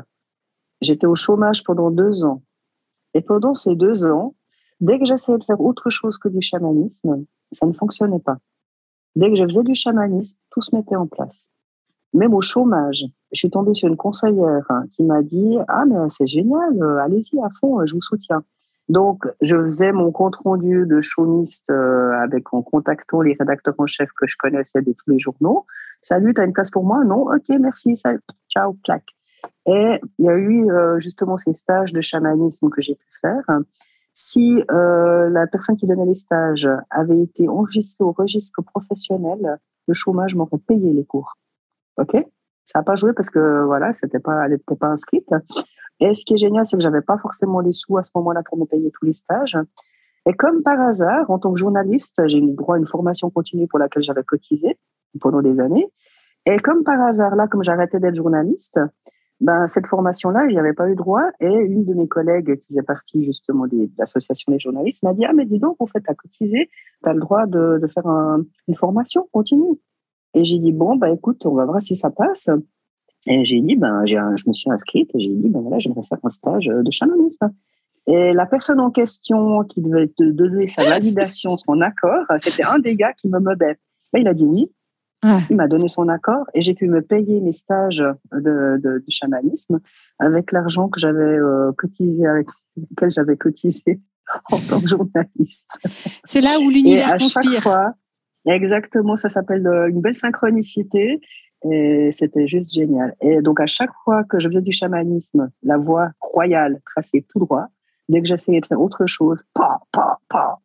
[0.82, 2.42] J'étais au chômage pendant deux ans.
[3.14, 4.36] Et pendant ces deux ans,
[4.82, 8.38] dès que j'essayais de faire autre chose que du chamanisme, ça ne fonctionnait pas.
[9.16, 11.48] Dès que je faisais du chamanisme, tout se mettait en place.
[12.14, 16.10] Même au chômage, je suis tombée sur une conseillère hein, qui m'a dit Ah, mais
[16.10, 18.44] c'est génial, euh, allez-y à fond, je vous soutiens.
[18.90, 23.86] Donc, je faisais mon compte rendu de choniste euh, avec en contactant les rédacteurs en
[23.86, 25.66] chef que je connaissais de tous les journaux.
[26.02, 27.04] Salut, tu as une place pour moi?
[27.04, 27.28] Non?
[27.32, 28.20] Ok, merci, salut,
[28.50, 29.04] ciao, clac.
[29.68, 33.44] Et il y a eu euh, justement ces stages de chamanisme que j'ai pu faire.
[34.16, 40.36] Si la personne qui donnait les stages avait été enregistrée au registre professionnel, le chômage
[40.36, 41.38] m'aurait payé les cours.
[41.98, 42.18] OK?
[42.66, 45.30] Ça n'a pas joué parce que voilà, c'était pas, elle n'était pas inscrite.
[46.00, 48.42] Et ce qui est génial, c'est que j'avais pas forcément les sous à ce moment-là
[48.44, 49.58] pour me payer tous les stages.
[50.26, 53.68] Et comme par hasard, en tant que journaliste, j'ai eu droit à une formation continue
[53.68, 54.78] pour laquelle j'avais cotisé
[55.20, 55.92] pendant des années.
[56.46, 58.80] Et comme par hasard, là, comme j'arrêtais d'être journaliste,
[59.42, 61.24] ben, cette formation-là, n'y avais pas eu droit.
[61.40, 65.26] Et une de mes collègues qui faisait partie justement de l'association des journalistes m'a dit
[65.26, 66.70] Ah, mais dis donc, en fait, tu as cotisé,
[67.04, 69.80] tu as le droit de, faire une formation continue.
[70.34, 72.50] Et j'ai dit, bon, bah, écoute, on va voir si ça passe.
[73.28, 74.18] Et j'ai dit, ben, je
[74.48, 77.44] me suis inscrite et j'ai dit, ben voilà, j'aimerais faire un stage de chamaniste.
[78.08, 82.96] Et la personne en question qui devait donner sa validation, son accord, c'était un des
[82.96, 83.78] gars qui me modait.
[84.14, 84.72] Ben, il a dit oui.
[85.50, 89.82] Il m'a donné son accord et j'ai pu me payer mes stages de, de, chamanisme
[90.18, 92.48] avec l'argent que j'avais euh, cotisé, avec
[92.78, 94.00] lequel j'avais cotisé
[94.50, 95.78] en tant que journaliste.
[96.24, 97.64] C'est là où l'univers conspire.
[97.64, 97.96] Fois,
[98.46, 101.20] Exactement, ça s'appelle euh, une belle synchronicité
[101.64, 103.16] et c'était juste génial.
[103.22, 107.40] Et donc à chaque fois que je faisais du chamanisme, la voie royale tracée tout
[107.40, 107.68] droit,
[108.08, 110.60] dès que j'essayais de faire autre chose, pas, pas, pas.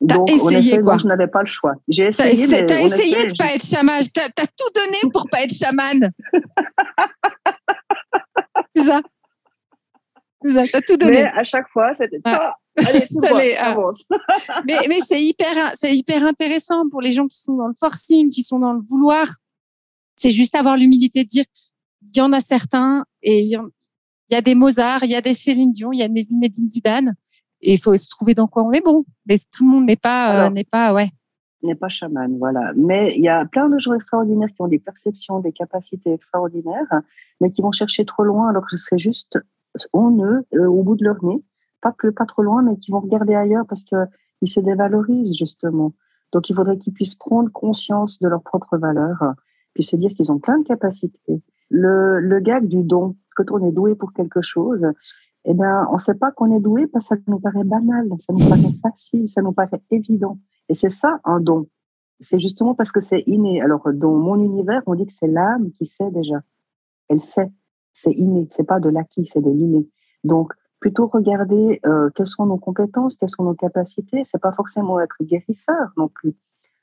[0.00, 0.96] Donc, essayé, quoi?
[0.96, 1.74] je n'avais pas le choix.
[1.88, 2.46] J'ai essayé.
[2.46, 4.00] Tu as essayé de ne pas être chaman.
[4.02, 6.12] Tu as, tout donné pour pas être chaman.
[8.76, 9.02] C'est ça.
[10.44, 11.24] Tu as tout donné.
[11.24, 12.20] Mais à chaque fois, c'était.
[12.76, 13.74] Allez, tout ah.
[14.64, 18.30] mais, mais c'est hyper, c'est hyper intéressant pour les gens qui sont dans le forcing,
[18.30, 19.26] qui sont dans le vouloir.
[20.18, 21.44] C'est juste avoir l'humilité de dire,
[22.02, 23.60] il y en a certains et il
[24.30, 26.68] y, a des Mozart, il y a des Céline Dion, il y a des Zinedine
[26.68, 27.14] Zidane
[27.60, 29.04] et il faut se trouver dans quoi on est bon.
[29.26, 31.10] Mais tout le monde n'est pas, euh, n'est pas, ouais.
[31.62, 32.72] N'est pas chaman, voilà.
[32.76, 37.02] Mais il y a plein de gens extraordinaires qui ont des perceptions, des capacités extraordinaires,
[37.40, 39.38] mais qui vont chercher trop loin alors que c'est juste
[39.92, 41.42] en eux, euh, au bout de leur nez
[41.80, 45.92] pas que pas trop loin, mais qui vont regarder ailleurs parce qu'ils se dévalorisent justement.
[46.32, 49.34] Donc il faudrait qu'ils puissent prendre conscience de leurs propres valeurs,
[49.74, 51.42] puis se dire qu'ils ont plein de capacités.
[51.70, 54.86] Le, gag du don, quand on est doué pour quelque chose,
[55.44, 58.08] eh ben, on ne sait pas qu'on est doué parce que ça nous paraît banal,
[58.18, 60.38] ça nous paraît facile, ça nous paraît évident.
[60.68, 61.68] Et c'est ça un don.
[62.20, 63.60] C'est justement parce que c'est inné.
[63.62, 66.40] Alors, dans mon univers, on dit que c'est l'âme qui sait déjà.
[67.08, 67.50] Elle sait.
[67.92, 68.48] C'est inné.
[68.50, 69.88] C'est pas de l'acquis, c'est de l'inné.
[70.24, 74.22] Donc, plutôt regarder euh, quelles sont nos compétences, quelles sont nos capacités.
[74.24, 76.34] C'est pas forcément être guérisseur non plus.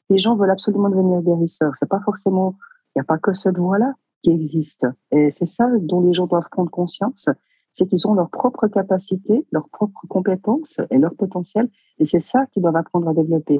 [0.10, 1.76] Les gens veulent absolument devenir guérisseurs.
[1.76, 2.56] C'est pas forcément,
[2.96, 3.93] il n'y a pas que cette voie-là
[4.24, 4.88] qui existe.
[5.12, 7.30] Et c'est ça dont les gens doivent prendre conscience,
[7.74, 11.70] c'est qu'ils ont leurs propres capacités, leurs propres compétences et leur potentiel.
[12.00, 13.60] Et c'est ça qu'ils doivent apprendre à développer.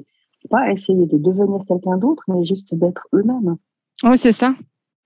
[0.50, 3.58] Pas essayer de devenir quelqu'un d'autre, mais juste d'être eux-mêmes.
[4.04, 4.54] Oui, c'est ça.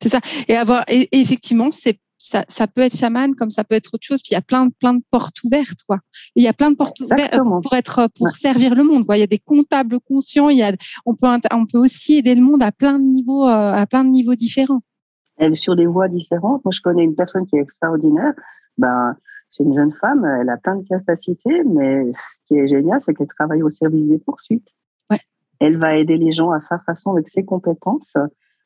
[0.01, 0.19] C'est ça.
[0.47, 4.05] Et avoir, et effectivement, c'est ça, ça, peut être chaman comme ça peut être autre
[4.05, 4.21] chose.
[4.21, 5.99] Puis il y a plein, plein de portes ouvertes, quoi.
[6.35, 9.17] il y a plein de portes ouvertes pour être, pour servir le monde, quoi.
[9.17, 10.49] Il y a des comptables conscients.
[10.49, 10.73] Il y a,
[11.05, 14.03] on peut, on peut aussi aider le monde à plein de niveaux, euh, à plein
[14.03, 14.81] de niveaux différents.
[15.37, 16.63] Elle, sur des voies différentes.
[16.65, 18.33] Moi, je connais une personne qui est extraordinaire.
[18.77, 19.15] Ben,
[19.47, 20.25] c'est une jeune femme.
[20.25, 24.05] Elle a plein de capacités, mais ce qui est génial, c'est qu'elle travaille au service
[24.07, 24.67] des poursuites.
[25.09, 25.21] Ouais.
[25.61, 28.15] Elle va aider les gens à sa façon avec ses compétences.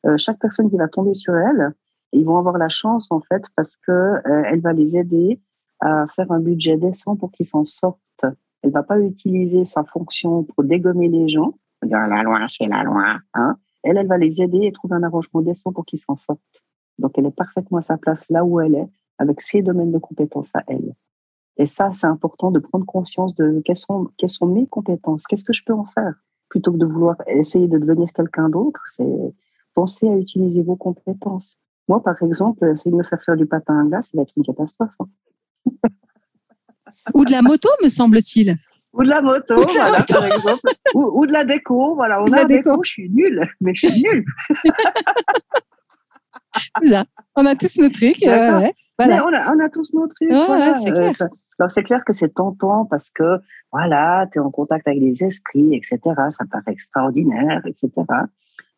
[0.06, 1.72] Euh, chaque personne qui va tomber sur elle,
[2.14, 5.40] ils vont avoir la chance en fait parce que euh, elle va les aider
[5.80, 8.00] à faire un budget décent pour qu'ils s'en sortent.
[8.62, 11.54] Elle va pas utiliser sa fonction pour dégommer les gens.
[11.82, 13.18] la loi, c'est la loi.
[13.34, 16.64] Hein elle, elle va les aider et trouver un arrangement décent pour qu'ils s'en sortent.
[16.98, 18.88] Donc, elle est parfaitement à sa place là où elle est,
[19.18, 20.94] avec ses domaines de compétences à elle.
[21.56, 25.44] Et ça, c'est important de prendre conscience de quelles sont, quelles sont mes compétences, qu'est-ce
[25.44, 26.14] que je peux en faire,
[26.48, 28.82] plutôt que de vouloir essayer de devenir quelqu'un d'autre.
[28.86, 29.34] C'est
[29.74, 31.58] penser à utiliser vos compétences.
[31.88, 34.32] Moi, par exemple, essayer de me faire faire du patin à glace, ça va être
[34.36, 34.90] une catastrophe.
[35.00, 35.06] Hein.
[37.12, 38.56] Ou de la moto, me semble-t-il.
[38.94, 40.62] Ou de la moto, voilà, par exemple.
[40.94, 42.22] Ou, de la déco, voilà.
[42.22, 42.80] On a la déco.
[42.84, 44.24] je suis nulle, mais je suis nulle.
[47.36, 48.22] on a tous nos trucs.
[48.24, 48.70] voilà.
[48.98, 50.30] on, a, tous nos trucs.
[50.30, 51.26] Euh,
[51.58, 53.38] alors, c'est clair que c'est tentant parce que,
[53.72, 55.98] voilà, tu es en contact avec les esprits, etc.
[56.30, 57.90] Ça paraît extraordinaire, etc.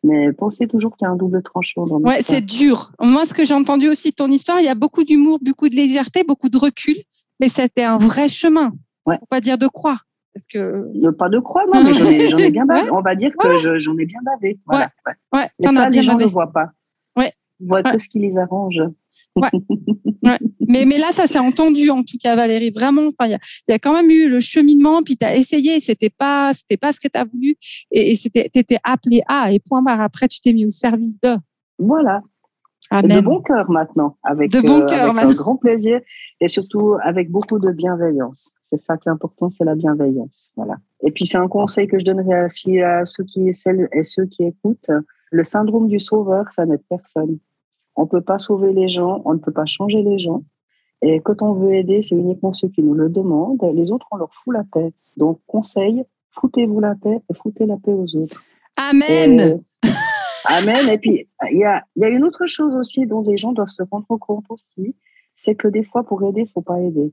[0.03, 2.91] Mais pensez toujours qu'il y a un double tranchant dans Ouais, c'est dur.
[3.01, 5.69] Moi, ce que j'ai entendu aussi de ton histoire, il y a beaucoup d'humour, beaucoup
[5.69, 6.95] de légèreté, beaucoup de recul,
[7.39, 8.73] mais c'était un vrai chemin.
[9.05, 9.17] Ouais.
[9.19, 9.99] Faut pas dire de croix.
[10.33, 11.11] Parce que...
[11.11, 12.05] Pas de croix, non, mais j'en
[12.37, 12.91] ai, bien bavé.
[12.91, 14.59] On va dire que j'en ai bien bavé.
[14.67, 14.91] Voilà.
[15.33, 15.49] Ouais.
[15.61, 16.69] Mais ça, les gens ne voient pas.
[17.15, 17.33] Ouais.
[17.59, 18.81] Ils voient que ce qui les arrange.
[19.37, 20.37] Ouais.
[20.67, 22.71] Mais, mais là, ça s'est entendu en tout cas, Valérie.
[22.71, 25.79] Vraiment, il y a, y a, quand même eu le cheminement, puis tu as essayé,
[25.79, 27.55] c'était pas, c'était pas ce que tu as voulu,
[27.91, 30.01] et, tu étais appelé à, et point barre.
[30.01, 31.35] Après, tu t'es mis au service de.
[31.79, 32.21] Voilà.
[32.91, 35.99] De bon cœur maintenant, avec, de bon euh, cœur, avec un grand plaisir
[36.39, 38.49] et surtout avec beaucoup de bienveillance.
[38.63, 40.51] C'est ça qui est important, c'est la bienveillance.
[40.55, 40.75] Voilà.
[41.03, 44.25] Et puis c'est un conseil que je donnerais à, à ceux qui celles et ceux
[44.25, 44.89] qui écoutent.
[45.31, 47.39] Le syndrome du sauveur, ça n'aide personne.
[47.97, 50.43] On ne peut pas sauver les gens, on ne peut pas changer les gens.
[51.01, 53.61] Et quand on veut aider, c'est uniquement ceux qui nous le demandent.
[53.73, 54.93] Les autres, on leur fout la paix.
[55.17, 58.41] Donc, conseil, foutez-vous la paix et foutez la paix aux autres.
[58.77, 59.61] Amen.
[60.45, 60.89] amen.
[60.89, 63.69] Et puis, il y a, y a, une autre chose aussi dont les gens doivent
[63.69, 64.95] se rendre compte aussi,
[65.35, 67.11] c'est que des fois, pour aider, il ne faut pas aider.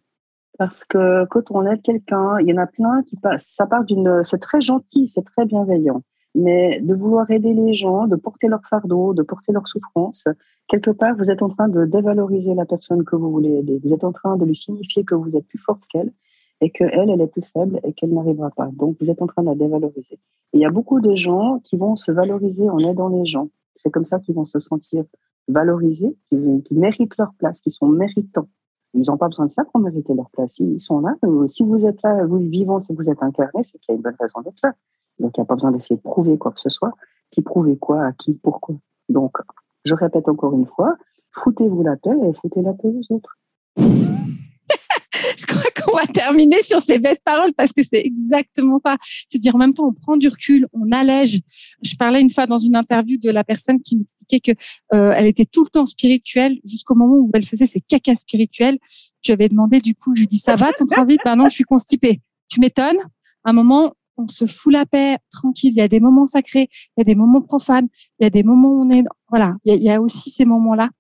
[0.59, 3.49] Parce que quand on aide quelqu'un, il y en a plein qui passent.
[3.49, 4.23] Ça part d'une.
[4.23, 6.03] C'est très gentil, c'est très bienveillant.
[6.35, 10.25] Mais de vouloir aider les gens, de porter leur fardeau, de porter leur souffrance,
[10.69, 13.81] quelque part, vous êtes en train de dévaloriser la personne que vous voulez aider.
[13.85, 16.13] Vous êtes en train de lui signifier que vous êtes plus forte qu'elle
[16.61, 18.71] et qu'elle, elle est plus faible et qu'elle n'arrivera pas.
[18.73, 20.19] Donc, vous êtes en train de la dévaloriser.
[20.53, 23.49] il y a beaucoup de gens qui vont se valoriser en aidant les gens.
[23.75, 25.05] C'est comme ça qu'ils vont se sentir
[25.49, 28.49] valorisés, qui, méritent leur place, qui sont méritants.
[28.95, 30.59] Ils n'ont pas besoin de ça pour mériter leur place.
[30.61, 31.17] Ils sont là.
[31.47, 34.03] Si vous êtes là, vous vivant, si vous êtes incarné, c'est qu'il y a une
[34.03, 34.75] bonne raison d'être là.
[35.19, 36.93] Donc, il n'y a pas besoin d'essayer de prouver quoi que ce soit.
[37.31, 38.77] Qui prouver quoi, à qui, pourquoi.
[39.09, 39.37] Donc,
[39.85, 40.97] je répète encore une fois,
[41.33, 43.37] foutez-vous la paix et foutez la paix aux autres.
[45.37, 48.97] je crois qu'on va terminer sur ces belles paroles parce que c'est exactement ça.
[49.29, 51.41] C'est dire en même temps, on prend du recul, on allège.
[51.83, 54.53] Je parlais une fois dans une interview de la personne qui m'expliquait que
[54.95, 58.79] euh, elle était tout le temps spirituelle jusqu'au moment où elle faisait ses caca spirituels.
[59.23, 61.21] Je lui avais demandé du coup, je lui dis ça va ton transit?
[61.25, 62.21] Ben non, je suis constipée.
[62.49, 62.99] Tu m'étonnes.
[63.45, 65.73] un moment, on se fout la paix, tranquille.
[65.75, 67.89] Il y a des moments sacrés, il y a des moments profanes,
[68.19, 70.91] il y a des moments où on est, voilà, il y a, aussi ces moments-là,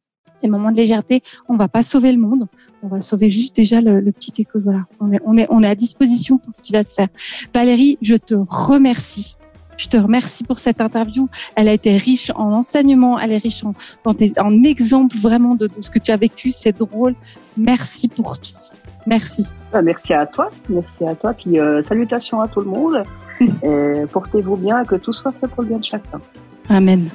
[0.40, 1.22] ces moments de légèreté.
[1.48, 2.46] On va pas sauver le monde,
[2.82, 4.60] on va sauver juste déjà le, petit écho.
[4.60, 7.08] Voilà, on est, on est, à disposition pour ce qui va se faire.
[7.52, 9.36] Valérie, je te remercie.
[9.76, 11.28] Je te remercie pour cette interview.
[11.56, 15.80] Elle a été riche en enseignements, elle est riche en, en, exemples vraiment de, de
[15.80, 16.52] ce que tu as vécu.
[16.52, 17.16] C'est drôle.
[17.56, 18.52] Merci pour tout.
[19.06, 19.46] Merci.
[19.72, 20.50] Bah, merci à toi.
[20.68, 21.32] Merci à toi.
[21.34, 23.02] Puis euh, salutations à tout le monde.
[24.12, 26.20] Portez-vous bien et que tout soit fait pour le bien de chacun.
[26.68, 27.08] Amen.